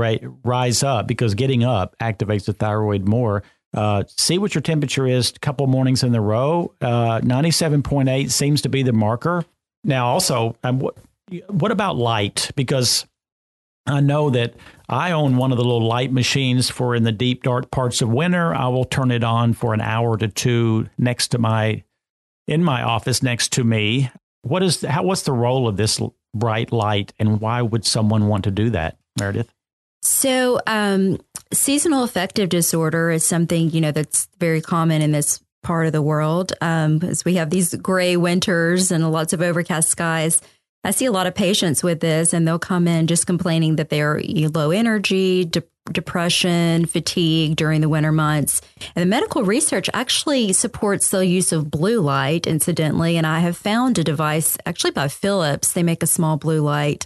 rise 0.43 0.83
up 0.83 1.07
because 1.07 1.33
getting 1.35 1.63
up 1.63 1.95
activates 1.99 2.45
the 2.45 2.53
thyroid 2.53 3.07
more. 3.07 3.43
Uh, 3.73 4.03
see 4.07 4.37
what 4.37 4.55
your 4.55 4.61
temperature 4.61 5.05
is 5.05 5.31
a 5.31 5.39
couple 5.39 5.67
mornings 5.67 6.03
in 6.03 6.13
a 6.15 6.21
row. 6.21 6.73
Uh, 6.81 7.19
97.8 7.21 8.31
seems 8.31 8.61
to 8.61 8.69
be 8.69 8.83
the 8.83 8.93
marker. 8.93 9.45
Now, 9.83 10.07
also, 10.07 10.55
um, 10.63 10.79
what, 10.79 10.97
what 11.47 11.71
about 11.71 11.95
light? 11.95 12.51
Because 12.55 13.05
I 13.85 14.01
know 14.01 14.29
that 14.31 14.55
I 14.87 15.11
own 15.11 15.37
one 15.37 15.51
of 15.51 15.57
the 15.57 15.63
little 15.63 15.85
light 15.85 16.11
machines 16.11 16.69
for 16.69 16.95
in 16.95 17.03
the 17.03 17.11
deep, 17.11 17.43
dark 17.43 17.71
parts 17.71 18.01
of 18.01 18.09
winter. 18.09 18.53
I 18.53 18.67
will 18.67 18.85
turn 18.85 19.11
it 19.11 19.23
on 19.23 19.53
for 19.53 19.73
an 19.73 19.81
hour 19.81 20.17
to 20.17 20.27
two 20.27 20.89
next 20.97 21.29
to 21.29 21.37
my 21.37 21.83
in 22.47 22.63
my 22.63 22.81
office 22.81 23.21
next 23.21 23.51
to 23.53 23.63
me. 23.63 24.09
What 24.41 24.63
is 24.63 24.81
how? 24.81 25.03
What's 25.03 25.23
the 25.23 25.33
role 25.33 25.67
of 25.67 25.77
this 25.77 25.99
bright 26.33 26.71
light, 26.71 27.13
and 27.19 27.41
why 27.41 27.61
would 27.61 27.85
someone 27.85 28.27
want 28.27 28.43
to 28.45 28.51
do 28.51 28.69
that? 28.71 28.98
Meredith? 29.17 29.49
So, 30.01 30.59
um, 30.65 31.19
seasonal 31.51 32.03
affective 32.03 32.49
disorder 32.49 33.11
is 33.11 33.25
something 33.25 33.69
you 33.71 33.81
know 33.81 33.91
that's 33.91 34.27
very 34.39 34.61
common 34.61 35.01
in 35.01 35.11
this 35.11 35.41
part 35.63 35.87
of 35.87 35.91
the 35.91 36.01
world. 36.01 36.53
Um, 36.61 37.01
as 37.03 37.25
we 37.25 37.35
have 37.35 37.49
these 37.49 37.73
gray 37.75 38.15
winters 38.15 38.91
and 38.91 39.09
lots 39.11 39.33
of 39.33 39.41
overcast 39.41 39.89
skies, 39.89 40.41
I 40.83 40.91
see 40.91 41.05
a 41.05 41.11
lot 41.11 41.27
of 41.27 41.35
patients 41.35 41.83
with 41.83 41.99
this, 41.99 42.33
and 42.33 42.47
they'll 42.47 42.59
come 42.59 42.87
in 42.87 43.07
just 43.07 43.27
complaining 43.27 43.75
that 43.75 43.89
they're 43.89 44.21
low 44.53 44.71
energy, 44.71 45.43
de- 45.43 45.63
depression, 45.91 46.85
fatigue 46.85 47.57
during 47.57 47.81
the 47.81 47.89
winter 47.89 48.13
months. 48.13 48.61
And 48.95 49.03
the 49.03 49.09
medical 49.09 49.43
research 49.43 49.89
actually 49.93 50.53
supports 50.53 51.09
the 51.09 51.25
use 51.25 51.51
of 51.51 51.69
blue 51.69 51.99
light, 51.99 52.47
incidentally. 52.47 53.17
And 53.17 53.27
I 53.27 53.39
have 53.39 53.57
found 53.57 53.97
a 53.97 54.03
device 54.03 54.57
actually 54.65 54.91
by 54.91 55.09
Philips. 55.09 55.73
They 55.73 55.83
make 55.83 56.03
a 56.03 56.07
small 56.07 56.37
blue 56.37 56.61
light 56.61 57.05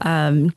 um, 0.00 0.54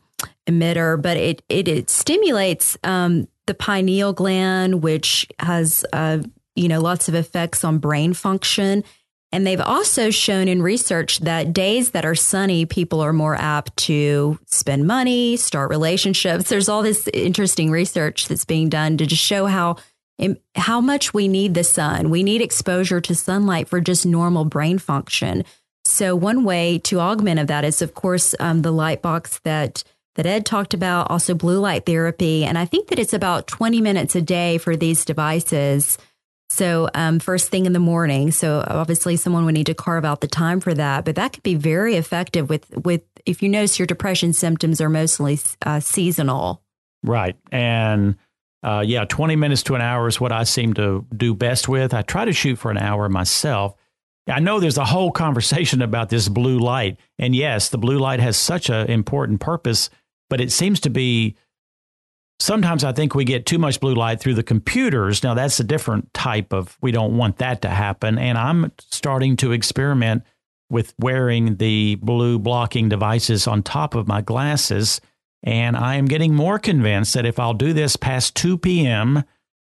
emitter, 0.51 1.01
but 1.01 1.17
it, 1.17 1.41
it, 1.49 1.67
it 1.67 1.89
stimulates 1.89 2.77
um, 2.83 3.27
the 3.47 3.53
pineal 3.53 4.13
gland, 4.13 4.83
which 4.83 5.27
has, 5.39 5.85
uh, 5.93 6.19
you 6.55 6.67
know, 6.67 6.81
lots 6.81 7.07
of 7.07 7.15
effects 7.15 7.63
on 7.63 7.79
brain 7.79 8.13
function. 8.13 8.83
And 9.33 9.47
they've 9.47 9.61
also 9.61 10.09
shown 10.09 10.49
in 10.49 10.61
research 10.61 11.19
that 11.19 11.53
days 11.53 11.91
that 11.91 12.05
are 12.05 12.15
sunny, 12.15 12.65
people 12.65 12.99
are 12.99 13.13
more 13.13 13.35
apt 13.35 13.77
to 13.77 14.37
spend 14.45 14.85
money, 14.85 15.37
start 15.37 15.69
relationships. 15.69 16.49
There's 16.49 16.67
all 16.67 16.83
this 16.83 17.07
interesting 17.13 17.71
research 17.71 18.27
that's 18.27 18.43
being 18.43 18.67
done 18.67 18.97
to 18.97 19.05
just 19.05 19.23
show 19.23 19.45
how 19.45 19.77
how 20.55 20.81
much 20.81 21.13
we 21.15 21.27
need 21.27 21.55
the 21.55 21.63
sun. 21.63 22.09
We 22.11 22.21
need 22.21 22.41
exposure 22.41 23.01
to 23.01 23.15
sunlight 23.15 23.67
for 23.67 23.81
just 23.81 24.05
normal 24.05 24.45
brain 24.45 24.77
function. 24.77 25.43
So 25.83 26.15
one 26.15 26.43
way 26.43 26.77
to 26.79 26.99
augment 26.99 27.39
of 27.39 27.47
that 27.47 27.65
is, 27.65 27.81
of 27.81 27.95
course, 27.95 28.35
um, 28.39 28.61
the 28.61 28.71
light 28.71 29.01
box 29.01 29.39
that 29.45 29.83
that 30.15 30.25
Ed 30.25 30.45
talked 30.45 30.73
about, 30.73 31.09
also 31.09 31.33
blue 31.33 31.59
light 31.59 31.85
therapy, 31.85 32.43
and 32.43 32.57
I 32.57 32.65
think 32.65 32.89
that 32.89 32.99
it's 32.99 33.13
about 33.13 33.47
20 33.47 33.81
minutes 33.81 34.15
a 34.15 34.21
day 34.21 34.57
for 34.57 34.75
these 34.75 35.05
devices 35.05 35.97
so, 36.51 36.89
um, 36.93 37.19
first 37.19 37.49
thing 37.49 37.65
in 37.65 37.71
the 37.71 37.79
morning. 37.79 38.29
So, 38.31 38.61
obviously, 38.67 39.15
someone 39.15 39.45
would 39.45 39.53
need 39.53 39.67
to 39.67 39.73
carve 39.73 40.03
out 40.03 40.19
the 40.19 40.27
time 40.27 40.59
for 40.59 40.73
that. 40.73 41.05
But 41.05 41.15
that 41.15 41.31
could 41.31 41.43
be 41.43 41.55
very 41.55 41.95
effective 41.95 42.49
with 42.49 42.69
with 42.75 43.03
if 43.25 43.41
you 43.41 43.47
notice 43.47 43.79
your 43.79 43.85
depression 43.85 44.33
symptoms 44.33 44.81
are 44.81 44.89
mostly 44.89 45.39
uh, 45.65 45.79
seasonal. 45.79 46.61
Right, 47.03 47.37
and 47.53 48.17
uh, 48.63 48.83
yeah, 48.85 49.05
twenty 49.05 49.37
minutes 49.37 49.63
to 49.63 49.75
an 49.75 49.81
hour 49.81 50.09
is 50.09 50.19
what 50.19 50.33
I 50.33 50.43
seem 50.43 50.73
to 50.73 51.05
do 51.15 51.33
best 51.33 51.69
with. 51.69 51.93
I 51.93 52.01
try 52.01 52.25
to 52.25 52.33
shoot 52.33 52.57
for 52.57 52.69
an 52.69 52.77
hour 52.77 53.07
myself. 53.07 53.75
I 54.27 54.41
know 54.41 54.59
there's 54.59 54.77
a 54.77 54.83
whole 54.83 55.11
conversation 55.23 55.81
about 55.81 56.09
this 56.09 56.27
blue 56.27 56.59
light, 56.59 56.99
and 57.17 57.33
yes, 57.33 57.69
the 57.69 57.77
blue 57.77 57.97
light 57.97 58.19
has 58.19 58.35
such 58.35 58.69
an 58.69 58.87
important 58.87 59.39
purpose, 59.39 59.89
but 60.31 60.41
it 60.41 60.51
seems 60.51 60.79
to 60.79 60.89
be 60.89 61.35
Sometimes 62.39 62.83
I 62.83 62.91
think 62.91 63.13
we 63.13 63.23
get 63.23 63.45
too 63.45 63.59
much 63.59 63.79
blue 63.79 63.93
light 63.93 64.19
through 64.19 64.33
the 64.33 64.41
computers. 64.41 65.21
Now, 65.21 65.35
that's 65.35 65.59
a 65.59 65.63
different 65.63 66.11
type 66.11 66.53
of, 66.53 66.75
we 66.81 66.91
don't 66.91 67.15
want 67.15 67.37
that 67.37 67.61
to 67.61 67.69
happen. 67.69 68.17
And 68.17 68.35
I'm 68.35 68.71
starting 68.79 69.37
to 69.37 69.51
experiment 69.51 70.23
with 70.67 70.95
wearing 70.97 71.57
the 71.57 71.99
blue 72.01 72.39
blocking 72.39 72.89
devices 72.89 73.45
on 73.45 73.61
top 73.61 73.93
of 73.93 74.07
my 74.07 74.21
glasses. 74.21 75.01
And 75.43 75.77
I 75.77 75.97
am 75.97 76.05
getting 76.05 76.33
more 76.33 76.57
convinced 76.57 77.13
that 77.13 77.27
if 77.27 77.37
I'll 77.37 77.53
do 77.53 77.73
this 77.73 77.95
past 77.95 78.35
2 78.37 78.57
p.m., 78.57 79.23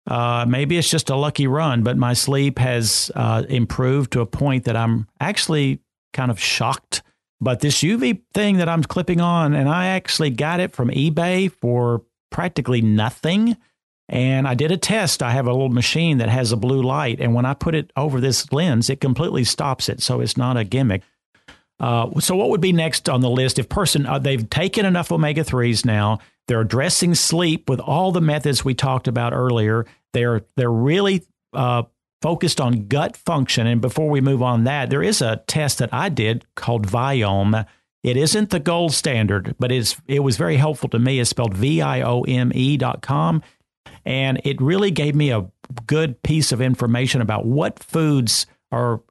uh, 0.06 0.45
maybe 0.48 0.78
it's 0.78 0.91
just 0.91 1.10
a 1.10 1.15
lucky 1.15 1.48
run, 1.48 1.82
but 1.82 1.98
my 1.98 2.13
sleep 2.13 2.60
has 2.60 3.10
uh, 3.15 3.45
improved 3.50 4.12
to 4.12 4.22
a 4.22 4.28
point 4.28 4.65
that 4.65 4.76
I'm 4.76 5.08
actually 5.19 5.80
kind 6.13 6.30
of 6.30 6.39
shocked. 6.39 7.02
But 7.41 7.62
this 7.62 7.82
UV 7.82 8.21
thing 8.34 8.58
that 8.58 8.67
I'm 8.67 8.84
clipping 8.84 9.21
on, 9.21 9.54
and 9.54 9.69
I 9.69 9.88
actually 9.88 10.30
got 10.30 10.60
it 10.60 10.73
from 10.73 10.89
eBay 10.89 11.52
for 11.52 12.04
practically 12.32 12.82
nothing. 12.82 13.56
And 14.10 14.47
I 14.47 14.56
did 14.56 14.71
a 14.71 14.78
test. 14.78 15.21
I 15.21 15.32
have 15.32 15.45
a 15.45 15.52
little 15.52 15.69
machine 15.69 16.17
that 16.17 16.30
has 16.30 16.52
a 16.52 16.58
blue 16.58 16.82
light. 16.82 17.19
And 17.21 17.34
when 17.34 17.45
I 17.45 17.54
put 17.54 17.75
it 17.75 17.91
over 17.95 18.19
this 18.19 18.52
lens, 18.52 18.89
it 18.89 18.99
completely 18.99 19.43
stops 19.43 19.88
it. 19.88 20.02
So 20.02 20.19
it's 20.19 20.36
not 20.36 20.58
a 20.58 20.63
gimmick. 20.63 21.04
Uh, 21.80 22.19
so 22.19 22.36
what 22.36 22.49
would 22.49 22.60
be 22.60 22.73
next 22.73 23.08
on 23.08 23.21
the 23.21 23.30
list 23.30 23.58
if 23.58 23.69
person 23.69 24.06
uh, 24.06 24.19
they've 24.19 24.49
taken 24.49 24.86
enough 24.86 25.13
omega 25.13 25.45
3s 25.45 25.86
now 25.86 26.19
they're 26.47 26.60
addressing 26.60 27.15
sleep 27.15 27.69
with 27.69 27.80
all 27.80 28.12
the 28.12 28.19
methods 28.19 28.65
we 28.65 28.73
talked 28.73 29.08
about 29.08 29.32
earlier 29.32 29.86
they're 30.12 30.41
they're 30.58 30.69
really 30.69 31.23
uh, 31.54 31.84
focused 32.22 32.60
on 32.60 32.88
gut 32.88 33.16
function 33.16 33.66
and 33.66 33.82
before 33.82 34.10
we 34.10 34.22
move 34.22 34.42
on 34.42 34.66
that 34.66 34.90
there 34.90 35.04
is 35.04 35.22
a 35.22 35.42
test 35.48 35.78
that 35.78 35.94
i 35.94 36.10
did 36.10 36.46
called 36.56 36.86
viome 36.86 37.66
it 38.04 38.16
isn't 38.16 38.50
the 38.50 38.60
gold 38.60 38.94
standard, 38.94 39.56
but 39.60 39.72
it's 39.72 39.98
it 40.08 40.22
was 40.22 40.38
very 40.38 40.56
helpful 40.56 40.90
to 40.90 41.00
me. 41.00 41.20
It's 41.20 41.30
spelled 41.30 41.54
V 41.54 41.82
I 41.82 42.02
O 42.02 42.22
M 42.22 42.52
E 42.56 42.78
dot 42.78 43.02
com. 43.02 43.44
And 44.06 44.40
it 44.46 44.62
really 44.62 44.92
gave 44.92 45.16
me 45.16 45.32
a 45.32 45.50
good 45.86 46.22
piece 46.24 46.52
of 46.52 46.62
information 46.62 47.22
about 47.22 47.46
what 47.46 47.80
foods 47.80 48.46
are 48.72 49.02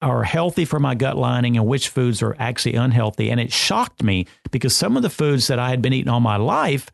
are 0.00 0.22
healthy 0.22 0.64
for 0.64 0.78
my 0.78 0.94
gut 0.94 1.16
lining 1.16 1.56
and 1.56 1.66
which 1.66 1.88
foods 1.88 2.22
are 2.22 2.36
actually 2.38 2.76
unhealthy. 2.76 3.30
And 3.30 3.40
it 3.40 3.52
shocked 3.52 4.02
me 4.02 4.26
because 4.50 4.74
some 4.74 4.96
of 4.96 5.02
the 5.02 5.10
foods 5.10 5.48
that 5.48 5.58
I 5.58 5.70
had 5.70 5.82
been 5.82 5.92
eating 5.92 6.10
all 6.10 6.20
my 6.20 6.36
life 6.36 6.90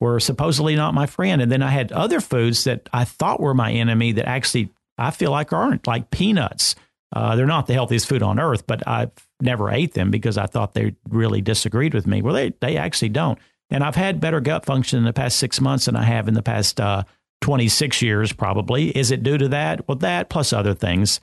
were 0.00 0.18
supposedly 0.18 0.74
not 0.74 0.94
my 0.94 1.06
friend. 1.06 1.40
And 1.40 1.52
then 1.52 1.62
I 1.62 1.70
had 1.70 1.92
other 1.92 2.20
foods 2.20 2.64
that 2.64 2.88
I 2.92 3.04
thought 3.04 3.40
were 3.40 3.54
my 3.54 3.72
enemy 3.72 4.12
that 4.12 4.26
actually 4.26 4.70
I 4.98 5.10
feel 5.10 5.30
like 5.30 5.52
aren't, 5.52 5.86
like 5.86 6.10
peanuts. 6.10 6.74
Uh, 7.14 7.36
they're 7.36 7.46
not 7.46 7.66
the 7.66 7.74
healthiest 7.74 8.08
food 8.08 8.22
on 8.22 8.38
earth, 8.40 8.66
but 8.66 8.86
I've 8.86 9.10
never 9.40 9.70
ate 9.70 9.94
them 9.94 10.10
because 10.10 10.38
I 10.38 10.46
thought 10.46 10.74
they 10.74 10.94
really 11.08 11.40
disagreed 11.40 11.94
with 11.94 12.06
me. 12.06 12.22
Well, 12.22 12.34
they, 12.34 12.52
they 12.60 12.76
actually 12.76 13.10
don't. 13.10 13.38
And 13.70 13.82
I've 13.82 13.96
had 13.96 14.20
better 14.20 14.40
gut 14.40 14.64
function 14.64 14.98
in 14.98 15.04
the 15.04 15.12
past 15.12 15.38
six 15.38 15.60
months 15.60 15.86
than 15.86 15.96
I 15.96 16.04
have 16.04 16.28
in 16.28 16.34
the 16.34 16.42
past 16.42 16.80
uh, 16.80 17.04
26 17.40 18.02
years, 18.02 18.32
probably. 18.32 18.96
Is 18.96 19.10
it 19.10 19.22
due 19.22 19.38
to 19.38 19.48
that? 19.48 19.86
Well, 19.88 19.96
that 19.98 20.28
plus 20.28 20.52
other 20.52 20.74
things. 20.74 21.20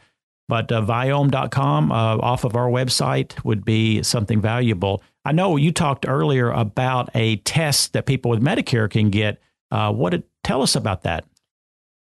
But 0.50 0.72
uh, 0.72 0.82
Viome.com 0.82 1.92
uh, 1.92 2.18
off 2.18 2.44
of 2.44 2.56
our 2.56 2.68
website 2.68 3.44
would 3.46 3.64
be 3.64 4.04
something 4.04 4.42
valuable. 4.42 5.02
I 5.26 5.32
know 5.32 5.56
you 5.56 5.72
talked 5.72 6.06
earlier 6.08 6.52
about 6.52 7.10
a 7.16 7.38
test 7.38 7.94
that 7.94 8.06
people 8.06 8.30
with 8.30 8.42
Medicare 8.42 8.90
can 8.90 9.10
get. 9.10 9.42
Uh, 9.72 9.92
what 9.94 10.10
did, 10.10 10.24
tell 10.44 10.62
us 10.62 10.76
about 10.76 11.04
that? 11.04 11.26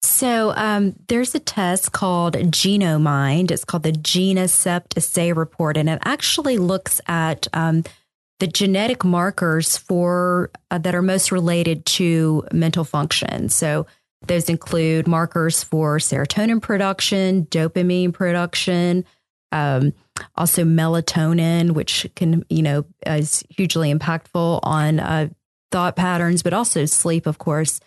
So 0.07 0.53
um, 0.57 0.95
there's 1.09 1.35
a 1.35 1.41
test 1.41 1.93
called 1.93 2.35
Genomind. 2.35 3.51
It's 3.51 3.65
called 3.65 3.83
the 3.83 3.93
Genecept 3.93 4.97
Assay 4.97 5.33
Report, 5.33 5.77
and 5.77 5.89
it 5.89 5.99
actually 6.05 6.59
looks 6.59 7.01
at 7.07 7.49
um, 7.53 7.83
the 8.39 8.47
genetic 8.47 9.05
markers 9.05 9.77
for 9.77 10.51
uh, 10.71 10.79
that 10.79 10.95
are 10.95 11.03
most 11.03 11.33
related 11.33 11.85
to 11.87 12.47
mental 12.53 12.85
function. 12.85 13.49
So 13.49 13.87
those 14.27 14.49
include 14.49 15.09
markers 15.09 15.63
for 15.63 15.99
serotonin 15.99 16.63
production, 16.63 17.47
dopamine 17.47 18.13
production, 18.13 19.05
um, 19.51 19.93
also 20.37 20.65
melatonin, 20.65 21.73
which 21.73 22.07
can 22.15 22.45
you 22.49 22.63
know 22.63 22.85
is 23.05 23.43
hugely 23.51 23.93
impactful 23.93 24.61
on 24.63 25.01
uh, 25.01 25.29
thought 25.73 25.97
patterns, 25.97 26.43
but 26.43 26.53
also 26.53 26.85
sleep, 26.85 27.27
of 27.27 27.39
course. 27.39 27.81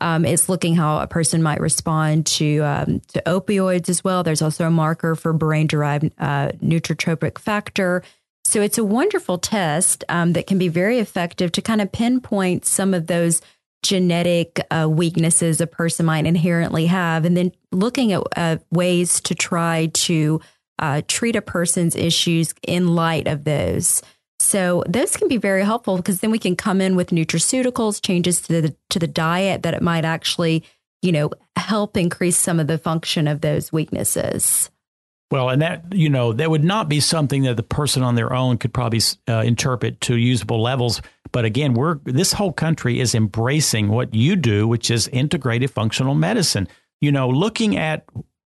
Um, 0.00 0.24
it's 0.24 0.48
looking 0.48 0.74
how 0.74 0.98
a 0.98 1.06
person 1.06 1.42
might 1.42 1.60
respond 1.60 2.26
to 2.26 2.60
um, 2.60 3.00
to 3.08 3.22
opioids 3.26 3.88
as 3.88 4.04
well. 4.04 4.22
There's 4.22 4.42
also 4.42 4.66
a 4.66 4.70
marker 4.70 5.14
for 5.14 5.32
brain 5.32 5.66
derived 5.66 6.10
uh, 6.18 6.52
neurotrophic 6.62 7.38
factor. 7.38 8.02
So 8.44 8.62
it's 8.62 8.78
a 8.78 8.84
wonderful 8.84 9.38
test 9.38 10.04
um, 10.08 10.32
that 10.34 10.46
can 10.46 10.58
be 10.58 10.68
very 10.68 11.00
effective 11.00 11.50
to 11.52 11.62
kind 11.62 11.80
of 11.80 11.90
pinpoint 11.90 12.64
some 12.64 12.94
of 12.94 13.06
those 13.08 13.42
genetic 13.82 14.60
uh, 14.70 14.88
weaknesses 14.88 15.60
a 15.60 15.66
person 15.66 16.06
might 16.06 16.26
inherently 16.26 16.86
have, 16.86 17.24
and 17.24 17.36
then 17.36 17.52
looking 17.72 18.12
at 18.12 18.22
uh, 18.36 18.56
ways 18.70 19.20
to 19.22 19.34
try 19.34 19.90
to 19.94 20.40
uh, 20.78 21.02
treat 21.08 21.36
a 21.36 21.42
person's 21.42 21.96
issues 21.96 22.54
in 22.66 22.94
light 22.94 23.26
of 23.26 23.44
those. 23.44 24.02
So 24.38 24.84
those 24.86 25.16
can 25.16 25.28
be 25.28 25.38
very 25.38 25.64
helpful 25.64 25.96
because 25.96 26.20
then 26.20 26.30
we 26.30 26.38
can 26.38 26.56
come 26.56 26.80
in 26.80 26.94
with 26.94 27.10
nutraceuticals, 27.10 28.02
changes 28.02 28.40
to 28.42 28.60
the 28.60 28.76
to 28.90 28.98
the 28.98 29.06
diet 29.06 29.62
that 29.62 29.74
it 29.74 29.82
might 29.82 30.04
actually, 30.04 30.64
you 31.02 31.12
know, 31.12 31.30
help 31.56 31.96
increase 31.96 32.36
some 32.36 32.60
of 32.60 32.66
the 32.66 32.78
function 32.78 33.26
of 33.28 33.40
those 33.40 33.72
weaknesses. 33.72 34.70
Well, 35.30 35.48
and 35.48 35.60
that 35.62 35.92
you 35.92 36.08
know 36.08 36.32
that 36.34 36.50
would 36.50 36.64
not 36.64 36.88
be 36.88 37.00
something 37.00 37.42
that 37.42 37.56
the 37.56 37.62
person 37.62 38.02
on 38.02 38.14
their 38.14 38.32
own 38.32 38.58
could 38.58 38.72
probably 38.72 39.00
uh, 39.26 39.42
interpret 39.44 40.00
to 40.02 40.16
usable 40.16 40.62
levels. 40.62 41.02
But 41.32 41.44
again, 41.44 41.74
we're 41.74 41.98
this 42.04 42.32
whole 42.32 42.52
country 42.52 43.00
is 43.00 43.14
embracing 43.14 43.88
what 43.88 44.14
you 44.14 44.36
do, 44.36 44.68
which 44.68 44.90
is 44.90 45.08
integrated 45.08 45.70
functional 45.70 46.14
medicine. 46.14 46.68
You 47.00 47.10
know, 47.10 47.28
looking 47.28 47.76
at 47.76 48.04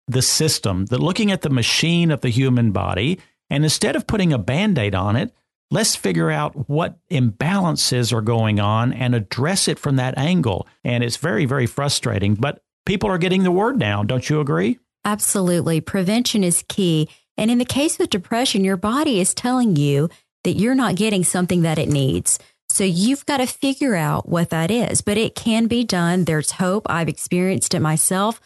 the 0.07 0.21
system, 0.21 0.85
the 0.85 0.99
looking 0.99 1.31
at 1.31 1.41
the 1.41 1.49
machine 1.49 2.11
of 2.11 2.21
the 2.21 2.29
human 2.29 2.71
body, 2.71 3.19
and 3.49 3.63
instead 3.63 3.95
of 3.95 4.05
putting 4.05 4.31
a 4.31 4.37
band-aid 4.37 4.93
on 4.93 5.15
it, 5.15 5.33
Let's 5.71 5.95
figure 5.95 6.31
out 6.31 6.67
what 6.69 6.97
imbalances 7.09 8.11
are 8.11 8.21
going 8.21 8.59
on 8.59 8.91
and 8.91 9.13
address 9.13 9.67
it 9.67 9.77
from 9.77 9.97
that 9.97 10.17
angle. 10.17 10.67
And 10.83 11.03
it's 11.03 11.17
very, 11.17 11.45
very 11.45 11.67
frustrating, 11.67 12.33
but 12.35 12.63
people 12.85 13.09
are 13.09 13.19
getting 13.19 13.43
the 13.43 13.51
word 13.51 13.77
now. 13.77 14.03
Don't 14.03 14.27
you 14.29 14.39
agree? 14.39 14.79
Absolutely. 15.05 15.79
Prevention 15.79 16.43
is 16.43 16.65
key. 16.67 17.07
And 17.37 17.51
in 17.51 17.59
the 17.59 17.65
case 17.65 17.99
with 17.99 18.09
depression, 18.09 18.63
your 18.63 18.77
body 18.77 19.19
is 19.19 19.33
telling 19.33 19.75
you 19.75 20.09
that 20.43 20.53
you're 20.53 20.75
not 20.75 20.95
getting 20.95 21.23
something 21.23 21.61
that 21.61 21.77
it 21.77 21.87
needs. 21.87 22.39
So 22.69 22.83
you've 22.83 23.25
got 23.25 23.37
to 23.37 23.45
figure 23.45 23.95
out 23.95 24.27
what 24.27 24.49
that 24.49 24.71
is, 24.71 25.01
but 25.01 25.17
it 25.17 25.35
can 25.35 25.67
be 25.67 25.83
done. 25.83 26.25
There's 26.25 26.51
hope. 26.51 26.87
I've 26.89 27.09
experienced 27.09 27.73
it 27.73 27.79
myself. 27.79 28.41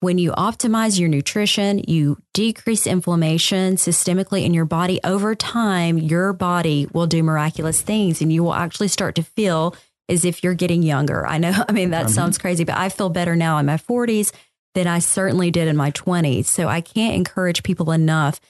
When 0.00 0.16
you 0.16 0.30
optimize 0.30 1.00
your 1.00 1.08
nutrition, 1.08 1.82
you 1.88 2.18
decrease 2.32 2.86
inflammation 2.86 3.74
systemically 3.74 4.44
in 4.44 4.54
your 4.54 4.64
body. 4.64 5.00
Over 5.02 5.34
time, 5.34 5.98
your 5.98 6.32
body 6.32 6.86
will 6.92 7.08
do 7.08 7.20
miraculous 7.24 7.82
things 7.82 8.22
and 8.22 8.32
you 8.32 8.44
will 8.44 8.54
actually 8.54 8.86
start 8.86 9.16
to 9.16 9.24
feel 9.24 9.74
as 10.08 10.24
if 10.24 10.44
you're 10.44 10.54
getting 10.54 10.84
younger. 10.84 11.26
I 11.26 11.38
know, 11.38 11.64
I 11.68 11.72
mean, 11.72 11.90
that 11.90 12.06
mm-hmm. 12.06 12.14
sounds 12.14 12.38
crazy, 12.38 12.62
but 12.62 12.76
I 12.76 12.90
feel 12.90 13.08
better 13.08 13.34
now 13.34 13.58
in 13.58 13.66
my 13.66 13.76
40s 13.76 14.30
than 14.76 14.86
I 14.86 15.00
certainly 15.00 15.50
did 15.50 15.66
in 15.66 15.76
my 15.76 15.90
20s. 15.90 16.44
So 16.44 16.68
I 16.68 16.80
can't 16.80 17.16
encourage 17.16 17.64
people 17.64 17.90
enough. 17.90 18.40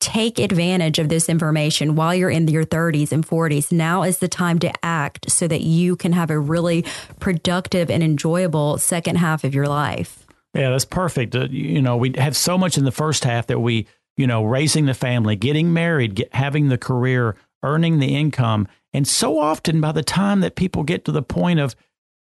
Take 0.00 0.38
advantage 0.38 0.98
of 0.98 1.08
this 1.08 1.30
information 1.30 1.96
while 1.96 2.14
you're 2.14 2.28
in 2.28 2.46
your 2.48 2.66
30s 2.66 3.12
and 3.12 3.26
40s. 3.26 3.72
Now 3.72 4.02
is 4.02 4.18
the 4.18 4.28
time 4.28 4.58
to 4.58 4.70
act 4.84 5.30
so 5.30 5.48
that 5.48 5.62
you 5.62 5.96
can 5.96 6.12
have 6.12 6.28
a 6.28 6.38
really 6.38 6.84
productive 7.18 7.90
and 7.90 8.02
enjoyable 8.02 8.76
second 8.76 9.16
half 9.16 9.42
of 9.42 9.54
your 9.54 9.68
life. 9.68 10.27
Yeah, 10.58 10.70
that's 10.70 10.84
perfect. 10.84 11.36
Uh, 11.36 11.46
you 11.50 11.80
know, 11.80 11.96
we 11.96 12.12
have 12.18 12.36
so 12.36 12.58
much 12.58 12.76
in 12.76 12.84
the 12.84 12.90
first 12.90 13.22
half 13.22 13.46
that 13.46 13.60
we, 13.60 13.86
you 14.16 14.26
know, 14.26 14.42
raising 14.44 14.86
the 14.86 14.94
family, 14.94 15.36
getting 15.36 15.72
married, 15.72 16.16
get, 16.16 16.34
having 16.34 16.68
the 16.68 16.76
career, 16.76 17.36
earning 17.62 18.00
the 18.00 18.16
income. 18.16 18.66
And 18.92 19.06
so 19.06 19.38
often 19.38 19.80
by 19.80 19.92
the 19.92 20.02
time 20.02 20.40
that 20.40 20.56
people 20.56 20.82
get 20.82 21.04
to 21.04 21.12
the 21.12 21.22
point 21.22 21.60
of 21.60 21.76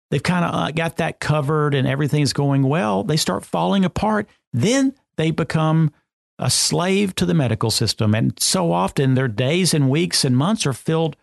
they've 0.10 0.24
kind 0.24 0.46
of 0.46 0.56
uh, 0.56 0.72
got 0.72 0.98
that 0.98 1.20
covered 1.20 1.76
and 1.76 1.88
everything's 1.88 2.34
going 2.34 2.64
well, 2.64 3.04
they 3.04 3.18
start 3.18 3.46
falling 3.46 3.86
apart. 3.86 4.28
Then 4.52 4.96
they 5.16 5.30
become 5.30 5.92
a 6.40 6.50
slave 6.50 7.14
to 7.16 7.28
the 7.28 7.36
medical 7.36 7.70
system. 7.70 8.16
And 8.16 8.34
so 8.40 8.72
often 8.72 9.14
their 9.14 9.28
days 9.28 9.76
and 9.76 9.92
weeks 9.92 10.26
and 10.26 10.36
months 10.36 10.66
are 10.66 10.74
filled 10.74 11.18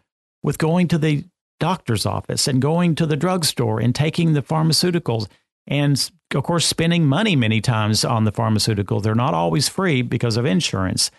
with 0.45 0.59
going 0.59 0.87
to 0.89 0.99
the 0.99 1.25
doctor's 1.59 2.07
office 2.07 2.47
and 2.47 2.63
going 2.63 2.95
to 2.95 3.07
the 3.07 3.17
drugstore 3.17 3.81
and 3.81 3.97
taking 3.97 4.33
the 4.33 4.43
pharmaceuticals 4.43 5.27
and 5.67 6.11
of 6.35 6.43
course 6.43 6.67
spending 6.67 7.05
money 7.05 7.37
many 7.37 7.61
times 7.61 8.05
on 8.05 8.25
the 8.25 8.33
pharmaceutical 8.33 9.01
they're 9.01 9.15
not 9.15 9.35
always 9.35 9.69
free 9.69 10.03
because 10.03 10.37
of 10.37 10.45
insurance 10.45 11.11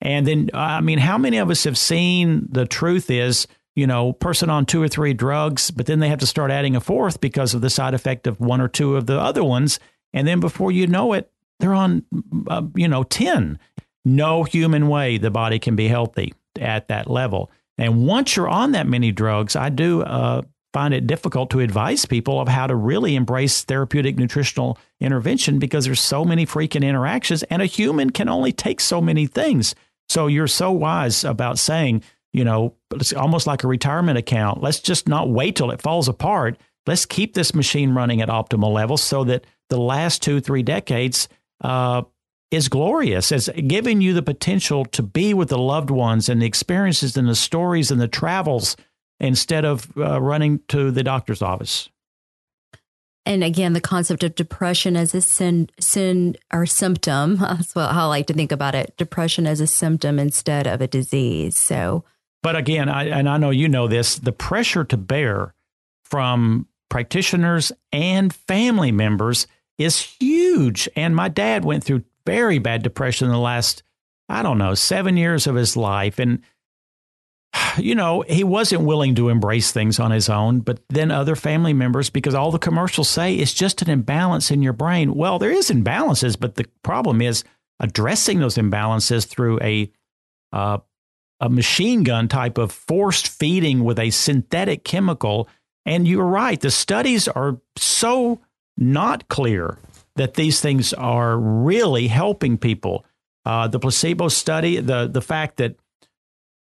and 0.00 0.26
then 0.26 0.50
i 0.54 0.80
mean 0.80 0.98
how 0.98 1.18
many 1.18 1.38
of 1.38 1.50
us 1.50 1.64
have 1.64 1.78
seen 1.78 2.46
the 2.50 2.66
truth 2.66 3.10
is 3.10 3.46
you 3.76 3.86
know, 3.86 4.12
person 4.12 4.50
on 4.50 4.66
two 4.66 4.82
or 4.82 4.88
three 4.88 5.14
drugs, 5.14 5.70
but 5.70 5.86
then 5.86 6.00
they 6.00 6.08
have 6.08 6.18
to 6.18 6.26
start 6.26 6.50
adding 6.50 6.76
a 6.76 6.80
fourth 6.80 7.20
because 7.20 7.54
of 7.54 7.60
the 7.60 7.70
side 7.70 7.94
effect 7.94 8.26
of 8.26 8.40
one 8.40 8.60
or 8.60 8.68
two 8.68 8.96
of 8.96 9.06
the 9.06 9.18
other 9.18 9.44
ones. 9.44 9.78
And 10.12 10.26
then 10.26 10.40
before 10.40 10.72
you 10.72 10.86
know 10.86 11.12
it, 11.12 11.30
they're 11.60 11.74
on, 11.74 12.04
uh, 12.48 12.62
you 12.74 12.88
know, 12.88 13.04
10. 13.04 13.58
No 14.04 14.44
human 14.44 14.88
way 14.88 15.18
the 15.18 15.30
body 15.30 15.58
can 15.58 15.76
be 15.76 15.88
healthy 15.88 16.34
at 16.60 16.88
that 16.88 17.08
level. 17.08 17.50
And 17.78 18.06
once 18.06 18.34
you're 18.34 18.48
on 18.48 18.72
that 18.72 18.86
many 18.86 19.12
drugs, 19.12 19.56
I 19.56 19.68
do 19.68 20.02
uh, 20.02 20.42
find 20.72 20.94
it 20.94 21.06
difficult 21.06 21.50
to 21.50 21.60
advise 21.60 22.06
people 22.06 22.40
of 22.40 22.48
how 22.48 22.66
to 22.66 22.74
really 22.74 23.16
embrace 23.16 23.64
therapeutic 23.64 24.16
nutritional 24.16 24.78
intervention 25.00 25.58
because 25.58 25.84
there's 25.84 26.00
so 26.00 26.24
many 26.24 26.46
freaking 26.46 26.84
interactions 26.84 27.42
and 27.44 27.60
a 27.60 27.66
human 27.66 28.10
can 28.10 28.28
only 28.28 28.52
take 28.52 28.80
so 28.80 29.00
many 29.00 29.26
things. 29.26 29.74
So 30.08 30.26
you're 30.26 30.46
so 30.46 30.70
wise 30.70 31.24
about 31.24 31.58
saying, 31.58 32.02
you 32.32 32.44
know, 32.44 32.74
it's 32.92 33.12
almost 33.12 33.46
like 33.46 33.64
a 33.64 33.68
retirement 33.68 34.18
account. 34.18 34.62
Let's 34.62 34.80
just 34.80 35.08
not 35.08 35.28
wait 35.28 35.56
till 35.56 35.70
it 35.70 35.82
falls 35.82 36.08
apart. 36.08 36.58
Let's 36.86 37.06
keep 37.06 37.34
this 37.34 37.54
machine 37.54 37.92
running 37.94 38.20
at 38.20 38.28
optimal 38.28 38.72
levels 38.72 39.02
so 39.02 39.24
that 39.24 39.44
the 39.68 39.80
last 39.80 40.22
two, 40.22 40.40
three 40.40 40.62
decades 40.62 41.28
uh, 41.62 42.02
is 42.50 42.68
glorious, 42.68 43.30
as 43.30 43.48
giving 43.66 44.00
you 44.00 44.12
the 44.12 44.22
potential 44.22 44.84
to 44.86 45.02
be 45.02 45.34
with 45.34 45.48
the 45.48 45.58
loved 45.58 45.90
ones 45.90 46.28
and 46.28 46.42
the 46.42 46.46
experiences 46.46 47.16
and 47.16 47.28
the 47.28 47.34
stories 47.34 47.90
and 47.90 48.00
the 48.00 48.08
travels 48.08 48.76
instead 49.20 49.64
of 49.64 49.86
uh, 49.96 50.20
running 50.20 50.60
to 50.68 50.90
the 50.90 51.02
doctor's 51.02 51.42
office. 51.42 51.88
And 53.26 53.44
again, 53.44 53.74
the 53.74 53.80
concept 53.80 54.24
of 54.24 54.34
depression 54.34 54.96
as 54.96 55.14
a 55.14 55.20
sin, 55.20 55.68
sin 55.78 56.36
or 56.52 56.66
symptom. 56.66 57.36
That's 57.40 57.74
what 57.74 57.90
I 57.90 58.04
like 58.06 58.26
to 58.28 58.34
think 58.34 58.50
about 58.50 58.74
it. 58.74 58.96
Depression 58.96 59.46
as 59.46 59.60
a 59.60 59.66
symptom 59.66 60.18
instead 60.18 60.66
of 60.66 60.80
a 60.80 60.86
disease. 60.86 61.56
So, 61.56 62.04
but 62.42 62.56
again, 62.56 62.88
I, 62.88 63.04
and 63.08 63.28
I 63.28 63.36
know 63.36 63.50
you 63.50 63.68
know 63.68 63.86
this, 63.86 64.16
the 64.16 64.32
pressure 64.32 64.84
to 64.84 64.96
bear 64.96 65.54
from 66.02 66.66
practitioners 66.88 67.70
and 67.92 68.34
family 68.34 68.90
members 68.90 69.46
is 69.78 70.00
huge. 70.00 70.88
And 70.96 71.14
my 71.14 71.28
dad 71.28 71.64
went 71.64 71.84
through 71.84 72.04
very 72.26 72.58
bad 72.58 72.82
depression 72.82 73.26
in 73.26 73.32
the 73.32 73.38
last, 73.38 73.82
I 74.28 74.42
don't 74.42 74.58
know, 74.58 74.74
seven 74.74 75.16
years 75.16 75.46
of 75.46 75.54
his 75.54 75.76
life. 75.76 76.18
And, 76.18 76.40
you 77.78 77.94
know, 77.94 78.22
he 78.22 78.44
wasn't 78.44 78.82
willing 78.82 79.14
to 79.16 79.28
embrace 79.28 79.72
things 79.72 79.98
on 79.98 80.10
his 80.10 80.28
own, 80.28 80.60
but 80.60 80.80
then 80.88 81.10
other 81.10 81.36
family 81.36 81.72
members, 81.72 82.10
because 82.10 82.34
all 82.34 82.50
the 82.50 82.58
commercials 82.58 83.08
say 83.08 83.34
it's 83.34 83.54
just 83.54 83.82
an 83.82 83.90
imbalance 83.90 84.50
in 84.50 84.62
your 84.62 84.72
brain. 84.72 85.14
Well, 85.14 85.38
there 85.38 85.50
is 85.50 85.70
imbalances, 85.70 86.38
but 86.38 86.54
the 86.54 86.66
problem 86.82 87.20
is 87.20 87.44
addressing 87.78 88.40
those 88.40 88.56
imbalances 88.56 89.26
through 89.26 89.58
a 89.60 89.90
uh, 90.52 90.78
a 91.42 91.48
machine 91.48 92.02
gun 92.02 92.28
type 92.28 92.58
of 92.58 92.70
forced 92.70 93.26
feeding 93.26 93.82
with 93.82 93.98
a 93.98 94.10
synthetic 94.10 94.84
chemical. 94.84 95.48
And 95.86 96.06
you're 96.06 96.26
right, 96.26 96.60
the 96.60 96.70
studies 96.70 97.28
are 97.28 97.58
so 97.76 98.40
not 98.76 99.28
clear 99.28 99.78
that 100.16 100.34
these 100.34 100.60
things 100.60 100.92
are 100.92 101.38
really 101.38 102.08
helping 102.08 102.58
people. 102.58 103.06
Uh, 103.46 103.68
the 103.68 103.78
placebo 103.78 104.28
study, 104.28 104.80
the 104.80 105.06
the 105.06 105.22
fact 105.22 105.56
that 105.56 105.76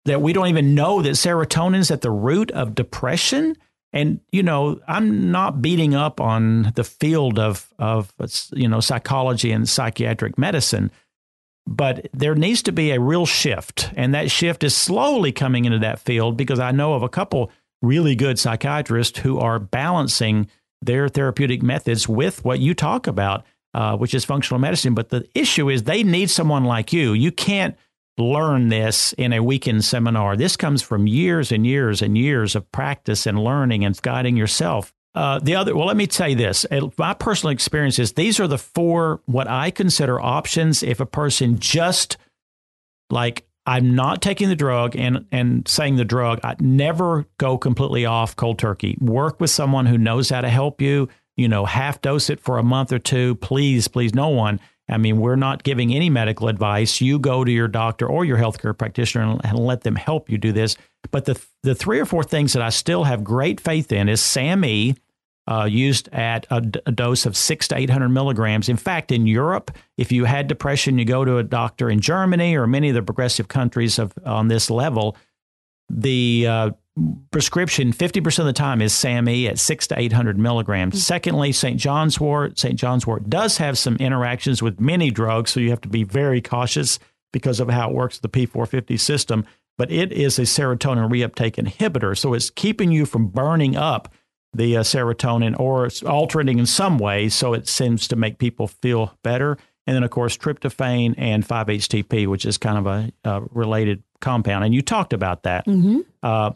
that 0.08 0.22
we 0.22 0.34
don't 0.34 0.48
even 0.48 0.76
know 0.76 1.02
that 1.02 1.12
serotonin 1.12 1.80
is 1.80 1.92
at 1.92 2.02
the 2.02 2.12
root 2.12 2.52
of 2.52 2.76
depression. 2.76 3.56
And 3.94 4.20
you 4.32 4.44
know, 4.44 4.80
I'm 4.88 5.32
not 5.32 5.62
beating 5.62 5.96
up 5.96 6.20
on 6.20 6.74
the 6.76 6.84
field 6.84 7.40
of 7.40 7.72
of 7.80 8.14
you 8.54 8.68
know 8.68 8.80
psychology 8.80 9.52
and 9.52 9.68
psychiatric 9.68 10.38
medicine, 10.38 10.92
but 11.66 12.08
there 12.14 12.36
needs 12.36 12.64
to 12.64 12.72
be 12.72 12.92
a 12.92 13.00
real 13.00 13.26
shift. 13.26 13.92
And 13.96 14.14
that 14.14 14.32
shift 14.32 14.64
is 14.64 14.76
slowly 14.76 15.32
coming 15.32 15.66
into 15.66 15.80
that 15.80 16.00
field 16.00 16.38
because 16.38 16.60
I 16.60 16.72
know 16.72 16.94
of 16.94 17.04
a 17.04 17.10
couple 17.10 17.52
really 17.82 18.16
good 18.16 18.40
psychiatrists 18.40 19.20
who 19.20 19.40
are 19.40 19.60
balancing 19.60 20.48
their 20.82 21.10
therapeutic 21.10 21.62
methods 21.64 22.08
with 22.08 22.44
what 22.46 22.60
you 22.60 22.74
talk 22.74 23.08
about, 23.08 23.46
uh, 23.74 23.98
which 23.98 24.14
is 24.14 24.26
functional 24.26 24.60
medicine. 24.60 24.94
But 24.94 25.10
the 25.10 25.28
issue 25.34 25.70
is 25.70 25.84
they 25.84 26.04
need 26.04 26.30
someone 26.30 26.66
like 26.66 26.94
you. 26.94 27.14
You 27.14 27.32
can't 27.32 27.76
learn 28.18 28.70
this 28.70 29.14
in 29.14 29.34
a 29.34 29.44
weekend 29.44 29.86
seminar. 29.86 30.36
This 30.36 30.58
comes 30.58 30.82
from 30.82 31.08
years 31.08 31.52
and 31.52 31.66
years 31.66 32.02
and 32.02 32.18
years 32.18 32.56
of 32.56 32.72
practice 32.72 33.26
and 33.26 33.44
learning 33.44 33.86
and 33.86 34.00
guiding 34.02 34.36
yourself. 34.38 34.94
Uh, 35.14 35.40
the 35.40 35.56
other, 35.56 35.76
well, 35.76 35.88
let 35.88 35.98
me 35.98 36.06
tell 36.06 36.30
you 36.30 36.36
this. 36.36 36.66
My 36.98 37.14
personal 37.14 37.52
experience 37.52 37.98
is 37.98 38.14
these 38.14 38.40
are 38.40 38.48
the 38.48 38.58
four 38.58 39.22
what 39.26 39.48
I 39.48 39.72
consider 39.72 40.20
options 40.20 40.84
if 40.84 41.00
a 41.00 41.06
person 41.06 41.60
just 41.60 42.18
like 43.10 43.48
I'm 43.66 43.96
not 43.96 44.22
taking 44.22 44.48
the 44.48 44.56
drug 44.56 44.96
and 44.96 45.26
and 45.32 45.68
saying 45.68 45.98
the 45.98 46.06
drug. 46.06 46.40
I 46.44 46.56
never 46.60 47.26
go 47.38 47.58
completely 47.58 48.06
off 48.06 48.36
cold 48.36 48.60
turkey. 48.60 48.98
Work 49.02 49.42
with 49.42 49.50
someone 49.50 49.86
who 49.86 49.98
knows 49.98 50.30
how 50.30 50.42
to 50.42 50.50
help 50.50 50.82
you. 50.82 51.10
You 51.36 51.48
know, 51.48 51.66
half 51.66 52.02
dose 52.02 52.30
it 52.30 52.40
for 52.40 52.58
a 52.58 52.64
month 52.64 52.94
or 52.94 53.00
two. 53.00 53.36
Please, 53.36 53.88
please, 53.88 54.16
no 54.16 54.30
one. 54.30 54.60
I 54.90 54.98
mean, 54.98 55.18
we're 55.18 55.36
not 55.36 55.64
giving 55.64 55.94
any 55.94 56.10
medical 56.10 56.48
advice. 56.48 57.02
You 57.02 57.20
go 57.20 57.44
to 57.44 57.52
your 57.52 57.68
doctor 57.68 58.08
or 58.08 58.24
your 58.24 58.38
healthcare 58.38 58.78
practitioner 58.78 59.32
and, 59.32 59.42
and 59.44 59.60
let 59.60 59.82
them 59.82 59.96
help 59.96 60.30
you 60.30 60.38
do 60.38 60.52
this. 60.52 60.78
But 61.12 61.26
the 61.26 61.42
the 61.64 61.76
three 61.76 62.00
or 62.00 62.06
four 62.06 62.24
things 62.24 62.54
that 62.54 62.62
I 62.62 62.70
still 62.70 63.04
have 63.04 63.24
great 63.24 63.60
faith 63.60 63.92
in 63.92 64.10
is 64.10 64.22
SAMe 64.22 64.96
uh, 65.48 65.66
used 65.66 66.10
at 66.10 66.46
a, 66.50 66.58
a, 66.86 66.92
dose 66.92 67.26
of 67.26 67.38
six 67.38 67.70
to 67.70 67.78
800 67.78 68.10
milligrams. 68.10 68.68
In 68.68 68.76
fact, 68.76 69.12
in 69.12 69.28
Europe, 69.28 69.72
if 69.98 70.12
you 70.12 70.26
had 70.26 70.48
depression, 70.48 71.00
you 71.00 71.06
go 71.06 71.24
to 71.24 71.38
a 71.38 71.44
doctor 71.44 71.90
in 71.90 72.02
Germany 72.02 72.56
or 72.56 72.68
many 72.68 72.90
of 72.90 72.96
the 72.96 73.02
progressive 73.02 73.48
countries 73.48 73.98
of, 73.98 74.14
on 74.26 74.50
this 74.50 74.70
level, 74.70 75.16
the 75.90 76.48
uh, 76.48 76.72
prescription 77.32 77.94
50% 77.94 78.40
of 78.40 78.46
the 78.46 78.54
time 78.54 78.82
is 78.82 78.94
SAMe 78.94 79.48
at 79.48 79.60
six 79.60 79.88
to 79.88 80.00
800 80.00 80.38
milligrams. 80.38 80.96
Mm-hmm. 80.96 81.02
Secondly, 81.02 81.52
St. 81.52 81.80
John's 81.80 82.20
wort. 82.20 82.58
St. 82.60 82.76
John's 82.76 83.06
wort 83.06 83.30
does 83.30 83.58
have 83.58 83.78
some 83.78 83.96
interactions 83.98 84.62
with 84.62 84.80
many 84.80 85.12
drugs, 85.12 85.52
so 85.52 85.60
you 85.60 85.70
have 85.70 85.82
to 85.82 85.90
be 85.90 86.04
very 86.04 86.42
cautious 86.42 87.00
because 87.32 87.60
of 87.60 87.70
how 87.70 87.90
it 87.90 87.96
works 87.96 88.20
the 88.20 88.30
P450 88.30 89.00
system. 89.00 89.46
But 89.78 89.92
it 89.92 90.12
is 90.12 90.40
a 90.40 90.44
serotonin 90.44 91.10
reuptake 91.10 91.64
inhibitor, 91.64 92.18
so 92.18 92.34
it's 92.34 92.50
keeping 92.50 92.92
you 92.92 93.06
from 93.06 93.28
burning 93.28 93.76
up 93.76 94.12
the 94.54 94.78
uh, 94.78 94.82
serotonin 94.82 95.58
or 95.60 95.86
it's 95.86 96.02
altering 96.02 96.58
in 96.58 96.66
some 96.66 96.98
way 96.98 97.30
so 97.30 97.54
it 97.54 97.68
seems 97.68 98.08
to 98.08 98.16
make 98.16 98.40
people 98.40 98.68
feel 98.68 99.14
better. 99.24 99.58
And 99.86 99.96
then, 99.96 100.04
of 100.04 100.10
course, 100.10 100.36
tryptophan 100.36 101.16
and 101.18 101.48
5-HTP, 101.48 102.28
which 102.28 102.46
is 102.46 102.58
kind 102.58 102.78
of 102.78 102.88
a, 102.88 103.12
a 103.24 103.42
related 103.52 104.04
compound. 104.22 104.64
And 104.64 104.74
you 104.74 104.82
talked 104.82 105.14
about 105.14 105.44
that. 105.44 105.66
Mm-hmm. 105.66 106.00
Uh, 106.22 106.52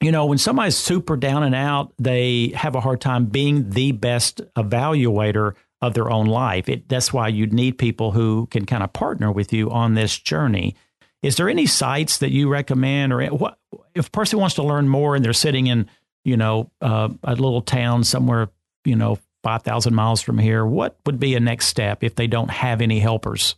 you 0.00 0.10
know, 0.10 0.26
when 0.26 0.38
somebody's 0.38 0.76
super 0.76 1.16
down 1.16 1.44
and 1.44 1.54
out, 1.54 1.92
they 1.98 2.48
have 2.56 2.74
a 2.74 2.80
hard 2.80 3.00
time 3.00 3.26
being 3.26 3.70
the 3.70 3.92
best 3.92 4.40
evaluator 4.56 5.54
of 5.80 5.94
their 5.94 6.10
own 6.10 6.26
life. 6.26 6.68
It, 6.68 6.88
that's 6.88 7.12
why 7.12 7.28
you 7.28 7.46
need 7.46 7.78
people 7.78 8.10
who 8.10 8.46
can 8.46 8.66
kind 8.66 8.82
of 8.82 8.92
partner 8.92 9.30
with 9.30 9.52
you 9.52 9.70
on 9.70 9.94
this 9.94 10.18
journey. 10.18 10.74
Is 11.22 11.36
there 11.36 11.48
any 11.48 11.66
sites 11.66 12.18
that 12.18 12.32
you 12.32 12.48
recommend, 12.48 13.12
or 13.12 13.24
what 13.26 13.58
if 13.94 14.08
a 14.08 14.10
person 14.10 14.40
wants 14.40 14.56
to 14.56 14.64
learn 14.64 14.88
more 14.88 15.14
and 15.14 15.24
they're 15.24 15.32
sitting 15.32 15.68
in 15.68 15.88
you 16.24 16.36
know, 16.36 16.70
uh, 16.80 17.08
a 17.24 17.34
little 17.34 17.62
town 17.62 18.04
somewhere, 18.04 18.48
you 18.84 18.96
know, 18.96 19.18
5,000 19.42 19.94
miles 19.94 20.22
from 20.22 20.38
here, 20.38 20.64
what 20.64 20.96
would 21.04 21.18
be 21.18 21.34
a 21.34 21.40
next 21.40 21.66
step 21.66 22.04
if 22.04 22.14
they 22.14 22.26
don't 22.26 22.50
have 22.50 22.80
any 22.80 23.00
helpers? 23.00 23.56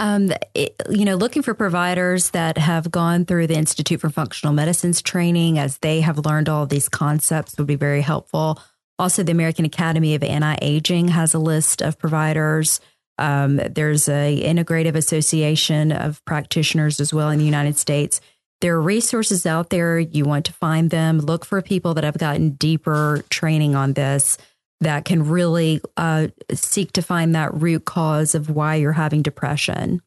Um, 0.00 0.32
it, 0.54 0.74
you 0.88 1.04
know, 1.04 1.14
looking 1.14 1.42
for 1.42 1.52
providers 1.52 2.30
that 2.30 2.56
have 2.56 2.90
gone 2.90 3.26
through 3.26 3.48
the 3.48 3.54
Institute 3.54 4.00
for 4.00 4.08
Functional 4.08 4.54
Medicine's 4.54 5.02
training 5.02 5.58
as 5.58 5.76
they 5.78 6.00
have 6.00 6.24
learned 6.24 6.48
all 6.48 6.64
these 6.64 6.88
concepts 6.88 7.58
would 7.58 7.66
be 7.66 7.74
very 7.74 8.00
helpful. 8.00 8.58
Also, 8.98 9.22
the 9.22 9.32
American 9.32 9.66
Academy 9.66 10.14
of 10.14 10.22
Anti-Aging 10.22 11.08
has 11.08 11.34
a 11.34 11.38
list 11.38 11.82
of 11.82 11.98
providers. 11.98 12.80
Um, 13.18 13.56
there's 13.56 14.08
a 14.08 14.42
integrative 14.42 14.94
association 14.94 15.92
of 15.92 16.24
practitioners 16.24 16.98
as 16.98 17.12
well 17.12 17.28
in 17.28 17.38
the 17.38 17.44
United 17.44 17.76
States. 17.76 18.22
There 18.62 18.76
are 18.76 18.80
resources 18.80 19.44
out 19.44 19.68
there. 19.68 19.98
You 19.98 20.24
want 20.24 20.46
to 20.46 20.54
find 20.54 20.88
them. 20.88 21.18
Look 21.18 21.44
for 21.44 21.60
people 21.60 21.92
that 21.92 22.04
have 22.04 22.16
gotten 22.16 22.52
deeper 22.52 23.22
training 23.28 23.74
on 23.74 23.92
this 23.92 24.38
that 24.80 25.04
can 25.04 25.28
really 25.28 25.80
uh, 25.96 26.28
seek 26.52 26.92
to 26.92 27.02
find 27.02 27.34
that 27.34 27.54
root 27.54 27.84
cause 27.84 28.34
of 28.34 28.50
why 28.50 28.76
you're 28.76 28.92
having 28.92 29.22
depression. 29.22 30.00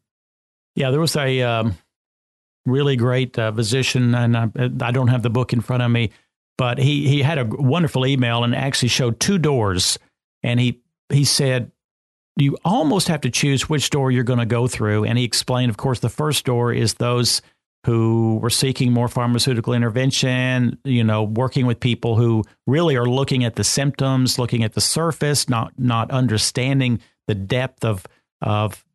Yeah, 0.76 0.90
there 0.90 1.00
was 1.00 1.16
a 1.16 1.42
um, 1.42 1.78
really 2.66 2.96
great 2.96 3.38
uh, 3.38 3.52
physician, 3.52 4.16
and 4.16 4.36
I, 4.36 4.50
I, 4.56 4.92
don't 4.92 5.10
have 5.10 5.22
the 5.22 5.30
book 5.30 5.54
in 5.54 5.62
front 5.62 5.84
of 5.84 5.92
me, 5.92 6.12
but 6.58 6.80
he 6.80 7.08
he 7.08 7.22
had 7.22 7.38
a 7.38 7.46
wonderful 7.46 8.06
email 8.06 8.44
and 8.44 8.56
actually 8.56 8.90
showed 8.90 9.20
two 9.20 9.38
doors, 9.38 10.00
and 10.42 10.60
he 10.60 10.82
he 11.10 11.24
said 11.26 11.72
you 12.38 12.58
almost 12.66 13.10
have 13.10 13.22
to 13.22 13.30
choose 13.30 13.70
which 13.70 13.92
door 13.92 14.10
you're 14.10 14.24
going 14.24 14.40
to 14.40 14.46
go 14.46 14.68
through, 14.68 15.06
and 15.06 15.18
he 15.18 15.24
explained, 15.24 15.70
of 15.70 15.78
course, 15.78 16.00
the 16.00 16.10
first 16.10 16.46
door 16.46 16.74
is 16.74 16.96
those 16.96 17.44
who 17.86 18.40
were 18.42 18.50
seeking 18.50 18.94
more 18.94 19.08
pharmaceutical 19.08 19.74
intervention, 19.74 20.78
you 20.86 21.04
know, 21.04 21.24
working 21.24 21.66
with 21.66 21.80
people 21.80 22.16
who 22.16 22.44
really 22.66 22.96
are 22.96 23.06
looking 23.06 23.44
at 23.44 23.56
the 23.56 23.64
symptoms, 23.64 24.40
looking 24.40 24.64
at 24.64 24.74
the 24.74 24.82
surface, 24.82 25.50
not 25.50 25.74
not 25.78 26.10
understanding 26.12 27.00
the 27.28 27.36
depth 27.36 27.84
of 27.84 28.06
of 28.42 28.86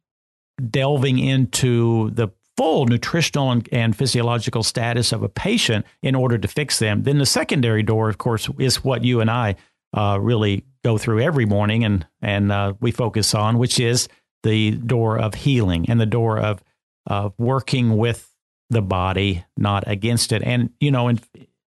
delving 0.70 1.18
into 1.18 2.11
the 2.11 2.29
full 2.57 2.87
nutritional 2.87 3.53
and, 3.53 3.68
and 3.70 3.94
physiological 3.94 4.62
status 4.62 5.12
of 5.12 5.22
a 5.22 5.29
patient 5.29 5.87
in 6.03 6.14
order 6.14 6.37
to 6.37 6.48
fix 6.48 6.81
them. 6.81 7.05
Then 7.05 7.18
the 7.18 7.27
secondary 7.27 7.85
door, 7.85 8.09
of 8.09 8.18
course, 8.18 8.48
is 8.59 8.83
what 8.83 9.05
you 9.05 9.20
and 9.20 9.31
I 9.31 9.55
uh, 9.96 10.18
really 10.20 10.64
go 10.83 10.98
through 10.98 11.20
every 11.20 11.44
morning 11.44 11.85
and 11.85 12.07
and 12.22 12.51
uh, 12.51 12.72
we 12.81 12.90
focus 12.90 13.35
on, 13.35 13.59
which 13.59 13.79
is 13.79 14.09
the 14.42 14.72
door 14.72 15.18
of 15.18 15.35
healing 15.35 15.90
and 15.90 16.01
the 16.01 16.07
door 16.07 16.38
of 16.38 16.62
of 17.07 17.35
working 17.38 17.96
with 17.96 18.35
the 18.70 18.83
body, 18.83 19.44
not 19.57 19.85
against 19.87 20.33
it. 20.33 20.42
And, 20.42 20.70
you 20.81 20.90
know, 20.90 21.09
and 21.09 21.20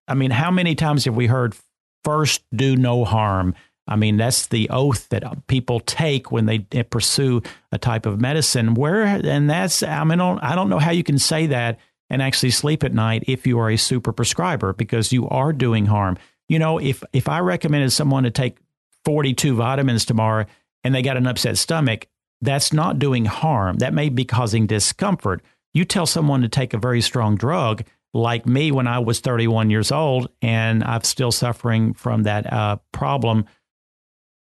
I 0.08 0.14
mean, 0.14 0.30
how 0.30 0.50
many 0.50 0.74
times 0.74 1.04
have 1.04 1.16
we 1.16 1.26
heard 1.26 1.56
first 2.04 2.42
do 2.54 2.76
no 2.76 3.04
harm? 3.04 3.54
I 3.88 3.96
mean, 3.96 4.16
that's 4.16 4.46
the 4.46 4.70
oath 4.70 5.08
that 5.08 5.46
people 5.48 5.80
take 5.80 6.30
when 6.30 6.46
they 6.46 6.60
pursue 6.60 7.42
a 7.72 7.78
type 7.78 8.06
of 8.06 8.20
medicine. 8.20 8.74
Where, 8.74 9.04
and 9.04 9.50
that's, 9.50 9.82
I 9.82 10.04
mean, 10.04 10.20
I 10.20 10.54
don't 10.54 10.68
know 10.68 10.78
how 10.78 10.92
you 10.92 11.02
can 11.02 11.18
say 11.18 11.46
that 11.48 11.78
and 12.08 12.22
actually 12.22 12.50
sleep 12.50 12.84
at 12.84 12.94
night 12.94 13.24
if 13.26 13.46
you 13.46 13.58
are 13.58 13.70
a 13.70 13.76
super 13.76 14.12
prescriber 14.12 14.72
because 14.72 15.12
you 15.12 15.28
are 15.28 15.52
doing 15.52 15.86
harm. 15.86 16.16
You 16.48 16.58
know, 16.58 16.78
if, 16.78 17.02
if 17.12 17.28
I 17.28 17.40
recommended 17.40 17.90
someone 17.90 18.22
to 18.24 18.30
take 18.30 18.58
42 19.04 19.56
vitamins 19.56 20.04
tomorrow 20.04 20.46
and 20.84 20.94
they 20.94 21.02
got 21.02 21.16
an 21.16 21.26
upset 21.26 21.58
stomach, 21.58 22.06
that's 22.40 22.72
not 22.72 22.98
doing 22.98 23.24
harm. 23.24 23.78
That 23.78 23.94
may 23.94 24.08
be 24.10 24.24
causing 24.24 24.66
discomfort. 24.66 25.42
You 25.74 25.84
tell 25.84 26.06
someone 26.06 26.42
to 26.42 26.48
take 26.48 26.74
a 26.74 26.78
very 26.78 27.00
strong 27.00 27.36
drug, 27.36 27.84
like 28.14 28.46
me 28.46 28.70
when 28.72 28.86
I 28.86 28.98
was 28.98 29.20
31 29.20 29.70
years 29.70 29.90
old 29.90 30.28
and 30.42 30.84
I'm 30.84 31.02
still 31.02 31.32
suffering 31.32 31.94
from 31.94 32.24
that 32.24 32.52
uh, 32.52 32.76
problem, 32.92 33.46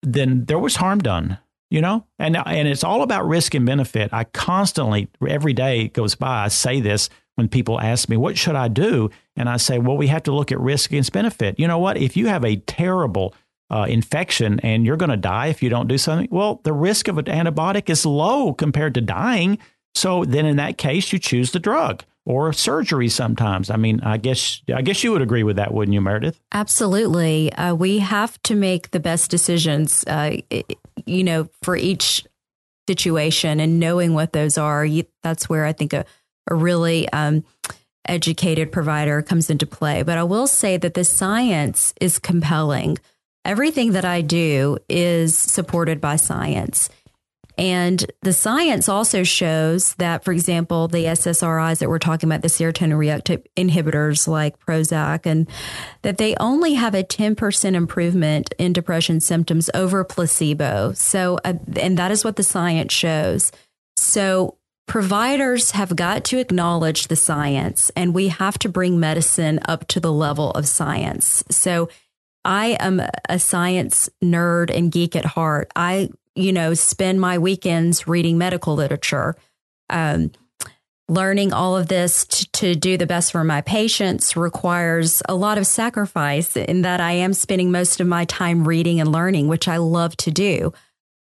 then 0.02 0.44
there 0.44 0.58
was 0.58 0.76
harm 0.76 0.98
done, 0.98 1.38
you 1.70 1.80
know? 1.80 2.04
And, 2.18 2.36
and 2.36 2.68
it's 2.68 2.84
all 2.84 3.02
about 3.02 3.26
risk 3.26 3.54
and 3.54 3.64
benefit. 3.64 4.12
I 4.12 4.24
constantly, 4.24 5.08
every 5.26 5.54
day 5.54 5.88
goes 5.88 6.14
by, 6.14 6.44
I 6.44 6.48
say 6.48 6.80
this 6.80 7.08
when 7.36 7.48
people 7.48 7.80
ask 7.80 8.08
me, 8.08 8.16
what 8.16 8.36
should 8.36 8.56
I 8.56 8.68
do? 8.68 9.10
And 9.36 9.48
I 9.48 9.56
say, 9.56 9.78
well, 9.78 9.96
we 9.96 10.08
have 10.08 10.24
to 10.24 10.34
look 10.34 10.52
at 10.52 10.60
risk 10.60 10.90
against 10.90 11.12
benefit. 11.12 11.58
You 11.58 11.66
know 11.66 11.78
what? 11.78 11.96
If 11.96 12.16
you 12.16 12.26
have 12.26 12.44
a 12.44 12.56
terrible 12.56 13.34
uh, 13.70 13.86
infection 13.88 14.60
and 14.60 14.84
you're 14.84 14.96
going 14.96 15.10
to 15.10 15.16
die 15.16 15.48
if 15.48 15.62
you 15.62 15.68
don't 15.68 15.88
do 15.88 15.98
something, 15.98 16.28
well, 16.30 16.60
the 16.64 16.72
risk 16.72 17.08
of 17.08 17.18
an 17.18 17.24
antibiotic 17.26 17.90
is 17.90 18.06
low 18.06 18.52
compared 18.52 18.94
to 18.94 19.00
dying. 19.00 19.58
So 19.96 20.26
then 20.26 20.44
in 20.44 20.56
that 20.58 20.76
case, 20.76 21.10
you 21.10 21.18
choose 21.18 21.52
the 21.52 21.58
drug 21.58 22.04
or 22.26 22.52
surgery 22.52 23.08
sometimes. 23.08 23.70
I 23.70 23.76
mean, 23.76 24.00
I 24.02 24.18
guess 24.18 24.60
I 24.74 24.82
guess 24.82 25.02
you 25.02 25.10
would 25.12 25.22
agree 25.22 25.42
with 25.42 25.56
that, 25.56 25.72
wouldn't 25.72 25.94
you, 25.94 26.02
Meredith? 26.02 26.38
Absolutely. 26.52 27.50
Uh, 27.54 27.74
we 27.74 28.00
have 28.00 28.40
to 28.42 28.54
make 28.54 28.90
the 28.90 29.00
best 29.00 29.30
decisions, 29.30 30.04
uh, 30.06 30.36
you 31.06 31.24
know, 31.24 31.48
for 31.62 31.76
each 31.76 32.26
situation 32.86 33.58
and 33.58 33.80
knowing 33.80 34.12
what 34.12 34.34
those 34.34 34.58
are. 34.58 34.84
You, 34.84 35.04
that's 35.22 35.48
where 35.48 35.64
I 35.64 35.72
think 35.72 35.94
a, 35.94 36.04
a 36.50 36.54
really 36.54 37.08
um, 37.08 37.42
educated 38.06 38.72
provider 38.72 39.22
comes 39.22 39.48
into 39.48 39.66
play. 39.66 40.02
But 40.02 40.18
I 40.18 40.24
will 40.24 40.46
say 40.46 40.76
that 40.76 40.92
the 40.92 41.04
science 41.04 41.94
is 42.02 42.18
compelling. 42.18 42.98
Everything 43.46 43.92
that 43.92 44.04
I 44.04 44.20
do 44.20 44.76
is 44.90 45.38
supported 45.38 46.02
by 46.02 46.16
science. 46.16 46.90
And 47.58 48.04
the 48.20 48.34
science 48.34 48.88
also 48.88 49.22
shows 49.22 49.94
that, 49.94 50.24
for 50.24 50.32
example, 50.32 50.88
the 50.88 51.04
SSRIs 51.04 51.78
that 51.78 51.88
we're 51.88 51.98
talking 51.98 52.28
about, 52.28 52.42
the 52.42 52.48
serotonin 52.48 52.96
reuptake 52.96 53.46
inhibitors 53.56 54.28
like 54.28 54.58
Prozac, 54.58 55.24
and 55.24 55.48
that 56.02 56.18
they 56.18 56.34
only 56.36 56.74
have 56.74 56.94
a 56.94 57.02
10% 57.02 57.74
improvement 57.74 58.54
in 58.58 58.74
depression 58.74 59.20
symptoms 59.20 59.70
over 59.72 60.04
placebo. 60.04 60.92
So, 60.92 61.38
uh, 61.44 61.54
and 61.76 61.96
that 61.96 62.10
is 62.10 62.24
what 62.24 62.36
the 62.36 62.42
science 62.42 62.92
shows. 62.92 63.52
So, 63.96 64.58
providers 64.86 65.72
have 65.72 65.96
got 65.96 66.24
to 66.24 66.38
acknowledge 66.38 67.08
the 67.08 67.16
science 67.16 67.90
and 67.96 68.14
we 68.14 68.28
have 68.28 68.56
to 68.56 68.68
bring 68.68 69.00
medicine 69.00 69.58
up 69.66 69.88
to 69.88 69.98
the 69.98 70.12
level 70.12 70.50
of 70.52 70.68
science. 70.68 71.42
So, 71.50 71.88
I 72.44 72.76
am 72.78 73.02
a 73.28 73.38
science 73.40 74.08
nerd 74.22 74.70
and 74.70 74.92
geek 74.92 75.16
at 75.16 75.24
heart. 75.24 75.72
I 75.74 76.10
you 76.36 76.52
know, 76.52 76.74
spend 76.74 77.20
my 77.20 77.38
weekends 77.38 78.06
reading 78.06 78.38
medical 78.38 78.74
literature, 78.74 79.34
um, 79.90 80.30
learning 81.08 81.52
all 81.52 81.76
of 81.76 81.88
this 81.88 82.24
to, 82.24 82.50
to 82.52 82.74
do 82.74 82.96
the 82.96 83.06
best 83.06 83.32
for 83.32 83.44
my 83.44 83.60
patients 83.60 84.36
requires 84.36 85.22
a 85.28 85.34
lot 85.34 85.56
of 85.56 85.66
sacrifice 85.66 86.56
in 86.56 86.82
that 86.82 87.00
I 87.00 87.12
am 87.12 87.32
spending 87.32 87.70
most 87.70 88.00
of 88.00 88.06
my 88.06 88.24
time 88.24 88.66
reading 88.66 89.00
and 89.00 89.12
learning, 89.12 89.48
which 89.48 89.68
I 89.68 89.76
love 89.76 90.16
to 90.18 90.30
do. 90.30 90.72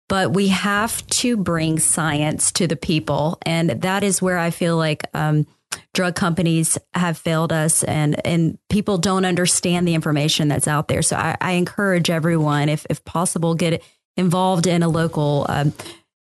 But 0.08 0.32
we 0.32 0.48
have 0.48 1.06
to 1.08 1.36
bring 1.36 1.78
science 1.78 2.52
to 2.52 2.66
the 2.66 2.76
people. 2.76 3.38
And 3.44 3.70
that 3.70 4.04
is 4.04 4.22
where 4.22 4.38
I 4.38 4.50
feel 4.50 4.76
like 4.76 5.04
um, 5.14 5.46
drug 5.94 6.14
companies 6.14 6.78
have 6.94 7.18
failed 7.18 7.52
us 7.52 7.82
and, 7.82 8.24
and 8.26 8.58
people 8.68 8.98
don't 8.98 9.24
understand 9.24 9.88
the 9.88 9.94
information 9.94 10.48
that's 10.48 10.68
out 10.68 10.88
there. 10.88 11.02
So 11.02 11.16
I, 11.16 11.36
I 11.40 11.52
encourage 11.52 12.10
everyone, 12.10 12.68
if, 12.68 12.86
if 12.88 13.04
possible, 13.04 13.54
get 13.54 13.82
involved 14.16 14.66
in 14.66 14.82
a 14.82 14.88
local 14.88 15.46
um, 15.48 15.72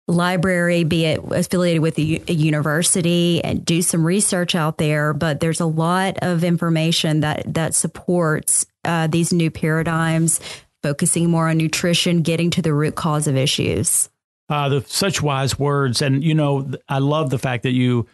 library, 0.09 0.85
be 0.85 1.05
it 1.05 1.21
affiliated 1.31 1.83
with 1.83 1.99
a, 1.99 2.23
a, 2.29 2.33
university, 2.33 3.43
and 3.43 3.65
do 3.65 3.83
some 3.83 4.05
research 4.05 4.55
out 4.55 4.79
there. 4.79 5.13
But 5.13 5.41
there's 5.41 5.61
a 5.61 5.67
lot 5.67 6.19
of 6.23 6.45
information 6.45 7.21
that 7.21 7.55
that 7.55 7.75
supports 7.75 8.67
uh, 8.85 9.09
these 9.09 9.33
new 9.33 9.51
paradigms, 9.51 10.41
focusing 10.83 11.31
more 11.31 11.49
on 11.49 11.59
nutrition, 11.59 12.23
getting 12.23 12.51
to 12.51 12.63
the 12.63 12.75
root 12.75 12.95
cause 12.95 13.27
of 13.27 13.37
issues. 13.37 14.09
Uh, 14.49 14.69
the, 14.69 14.85
such 14.87 15.21
wise 15.23 15.59
words, 15.59 16.03
and 16.03 16.23
you 16.23 16.35
know, 16.35 16.71
I 16.89 16.99
love 16.99 17.31
the 17.31 17.39
fact 17.39 17.65
that 17.65 17.73
you 17.73 18.07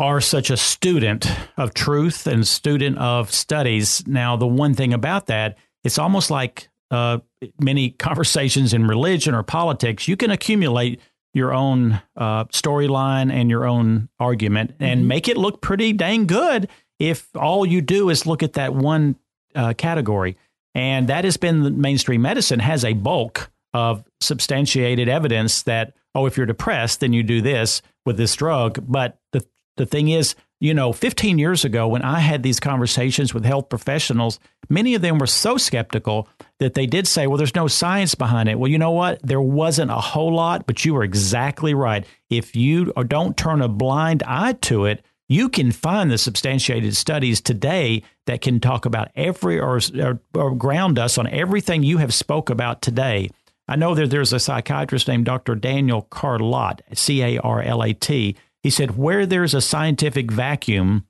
are 0.00 0.20
such 0.20 0.50
a 0.50 0.56
student 0.56 1.30
of 1.56 1.72
truth 1.72 2.26
and 2.26 2.44
student 2.44 2.98
of 2.98 3.30
studies. 3.30 4.04
Now, 4.08 4.36
the 4.36 4.46
one 4.46 4.74
thing 4.74 4.92
about 4.92 5.26
that, 5.26 5.56
it's 5.84 5.98
almost 5.98 6.30
like 6.30 6.68
uh, 6.90 7.18
many 7.60 7.90
conversations 7.90 8.72
in 8.72 8.86
religion 8.86 9.34
or 9.34 9.42
politics, 9.42 10.08
you 10.08 10.16
can 10.16 10.30
accumulate 10.30 11.00
your 11.34 11.52
own 11.52 12.00
uh, 12.16 12.44
storyline 12.46 13.32
and 13.32 13.50
your 13.50 13.66
own 13.66 14.08
argument 14.20 14.74
and 14.78 15.00
mm-hmm. 15.00 15.08
make 15.08 15.28
it 15.28 15.36
look 15.36 15.60
pretty 15.60 15.92
dang 15.92 16.26
good 16.26 16.68
if 16.98 17.28
all 17.36 17.66
you 17.66 17.80
do 17.80 18.08
is 18.08 18.24
look 18.24 18.42
at 18.42 18.54
that 18.54 18.72
one 18.72 19.16
uh, 19.54 19.74
category. 19.76 20.36
And 20.74 21.08
that 21.08 21.24
has 21.24 21.36
been 21.36 21.62
the 21.62 21.70
mainstream 21.70 22.22
medicine 22.22 22.60
has 22.60 22.84
a 22.84 22.92
bulk 22.94 23.50
of 23.72 24.04
substantiated 24.20 25.08
evidence 25.08 25.62
that, 25.64 25.94
oh, 26.14 26.26
if 26.26 26.36
you're 26.36 26.46
depressed, 26.46 27.00
then 27.00 27.12
you 27.12 27.22
do 27.22 27.42
this 27.42 27.82
with 28.06 28.16
this 28.16 28.34
drug. 28.36 28.84
But 28.86 29.18
the, 29.32 29.44
the 29.76 29.86
thing 29.86 30.08
is, 30.08 30.36
you 30.60 30.72
know, 30.72 30.92
15 30.92 31.38
years 31.38 31.64
ago, 31.64 31.88
when 31.88 32.02
I 32.02 32.20
had 32.20 32.42
these 32.42 32.60
conversations 32.60 33.34
with 33.34 33.44
health 33.44 33.68
professionals, 33.68 34.38
many 34.68 34.94
of 34.94 35.02
them 35.02 35.18
were 35.18 35.26
so 35.26 35.56
skeptical 35.56 36.28
that 36.60 36.74
they 36.74 36.86
did 36.86 37.06
say, 37.06 37.26
well, 37.26 37.36
there's 37.36 37.54
no 37.54 37.66
science 37.66 38.14
behind 38.14 38.48
it. 38.48 38.58
Well, 38.58 38.70
you 38.70 38.78
know 38.78 38.92
what? 38.92 39.20
There 39.22 39.40
wasn't 39.40 39.90
a 39.90 39.96
whole 39.96 40.32
lot, 40.32 40.66
but 40.66 40.84
you 40.84 40.94
were 40.94 41.02
exactly 41.02 41.74
right. 41.74 42.06
If 42.30 42.54
you 42.54 42.92
don't 43.06 43.36
turn 43.36 43.60
a 43.60 43.68
blind 43.68 44.22
eye 44.24 44.52
to 44.62 44.84
it, 44.86 45.04
you 45.28 45.48
can 45.48 45.72
find 45.72 46.10
the 46.10 46.18
substantiated 46.18 46.96
studies 46.96 47.40
today 47.40 48.02
that 48.26 48.40
can 48.40 48.60
talk 48.60 48.84
about 48.84 49.08
every 49.16 49.58
or, 49.58 49.80
or, 49.98 50.20
or 50.34 50.54
ground 50.54 50.98
us 50.98 51.18
on 51.18 51.26
everything 51.28 51.82
you 51.82 51.98
have 51.98 52.14
spoke 52.14 52.50
about 52.50 52.82
today. 52.82 53.30
I 53.66 53.76
know 53.76 53.94
that 53.94 54.10
there's 54.10 54.32
a 54.32 54.38
psychiatrist 54.38 55.08
named 55.08 55.24
Dr. 55.24 55.54
Daniel 55.54 56.06
Carlat, 56.10 56.80
C 56.92 57.22
A 57.22 57.38
R 57.38 57.62
L 57.62 57.82
A 57.82 57.94
T. 57.94 58.36
He 58.62 58.70
said, 58.70 58.96
where 58.96 59.26
there's 59.26 59.54
a 59.54 59.60
scientific 59.60 60.30
vacuum, 60.30 61.06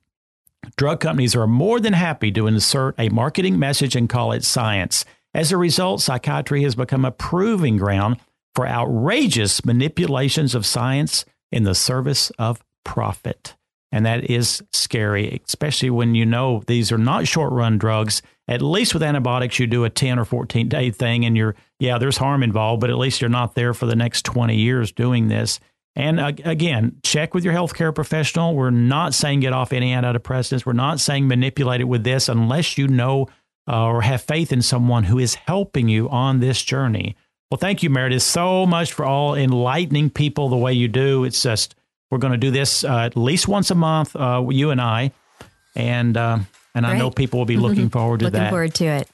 drug 0.77 1.01
companies 1.01 1.35
are 1.35 1.47
more 1.47 1.79
than 1.79 1.93
happy 1.93 2.31
to 2.31 2.47
insert 2.47 2.95
a 2.97 3.09
marketing 3.09 3.59
message 3.59 3.95
and 3.95 4.09
call 4.09 4.31
it 4.31 4.43
science. 4.43 5.05
As 5.35 5.51
a 5.51 5.57
result, 5.57 5.99
psychiatry 5.99 6.63
has 6.63 6.75
become 6.75 7.03
a 7.03 7.11
proving 7.11 7.75
ground 7.75 8.21
for 8.55 8.65
outrageous 8.65 9.65
manipulations 9.65 10.55
of 10.55 10.65
science 10.65 11.25
in 11.51 11.63
the 11.63 11.75
service 11.75 12.31
of 12.39 12.63
profit. 12.85 13.53
And 13.91 14.05
that 14.05 14.29
is 14.29 14.63
scary, 14.71 15.41
especially 15.45 15.89
when 15.89 16.15
you 16.15 16.25
know 16.25 16.63
these 16.67 16.89
are 16.89 16.97
not 16.97 17.27
short 17.27 17.51
run 17.51 17.77
drugs. 17.77 18.21
At 18.47 18.61
least 18.61 18.93
with 18.93 19.03
antibiotics, 19.03 19.59
you 19.59 19.67
do 19.67 19.83
a 19.83 19.89
10 19.89 20.19
or 20.19 20.23
14 20.23 20.69
day 20.69 20.89
thing 20.89 21.25
and 21.25 21.35
you're, 21.35 21.55
yeah, 21.79 21.97
there's 21.97 22.15
harm 22.15 22.41
involved, 22.41 22.79
but 22.79 22.89
at 22.89 22.97
least 22.97 23.19
you're 23.19 23.29
not 23.29 23.55
there 23.55 23.73
for 23.73 23.87
the 23.87 23.95
next 23.95 24.23
20 24.23 24.55
years 24.55 24.93
doing 24.93 25.27
this. 25.27 25.59
And 25.97 26.17
uh, 26.17 26.31
again, 26.45 26.95
check 27.03 27.33
with 27.33 27.43
your 27.43 27.53
healthcare 27.53 27.93
professional. 27.93 28.55
We're 28.55 28.69
not 28.69 29.13
saying 29.13 29.41
get 29.41 29.51
off 29.51 29.73
any 29.73 29.91
antidepressants. 29.91 30.65
We're 30.65 30.73
not 30.73 31.01
saying 31.01 31.27
manipulate 31.27 31.81
it 31.81 31.89
with 31.89 32.05
this 32.05 32.29
unless 32.29 32.77
you 32.77 32.87
know 32.87 33.27
uh, 33.67 33.85
or 33.85 34.01
have 34.01 34.21
faith 34.21 34.51
in 34.51 34.61
someone 34.61 35.03
who 35.03 35.19
is 35.19 35.35
helping 35.35 35.89
you 35.89 36.09
on 36.09 36.39
this 36.39 36.61
journey. 36.63 37.15
Well, 37.49 37.57
thank 37.57 37.83
you, 37.83 37.89
Meredith, 37.89 38.23
so 38.23 38.65
much 38.65 38.93
for 38.93 39.05
all 39.05 39.35
enlightening 39.35 40.09
people 40.09 40.49
the 40.49 40.57
way 40.57 40.73
you 40.73 40.87
do. 40.87 41.23
It's 41.23 41.41
just, 41.41 41.75
we're 42.09 42.17
going 42.17 42.33
to 42.33 42.37
do 42.37 42.51
this 42.51 42.83
uh, 42.83 42.99
at 42.99 43.15
least 43.15 43.47
once 43.47 43.71
a 43.71 43.75
month, 43.75 44.15
uh, 44.15 44.43
you 44.49 44.71
and 44.71 44.81
I. 44.81 45.11
And, 45.75 46.17
uh, 46.17 46.39
and 46.73 46.85
I 46.85 46.97
know 46.97 47.11
people 47.11 47.39
will 47.39 47.45
be 47.45 47.57
looking 47.57 47.89
forward 47.91 48.19
to 48.19 48.25
looking 48.25 48.39
that. 48.39 48.51
Looking 48.51 48.51
forward 48.51 48.73
to 48.75 48.85
it. 48.85 49.09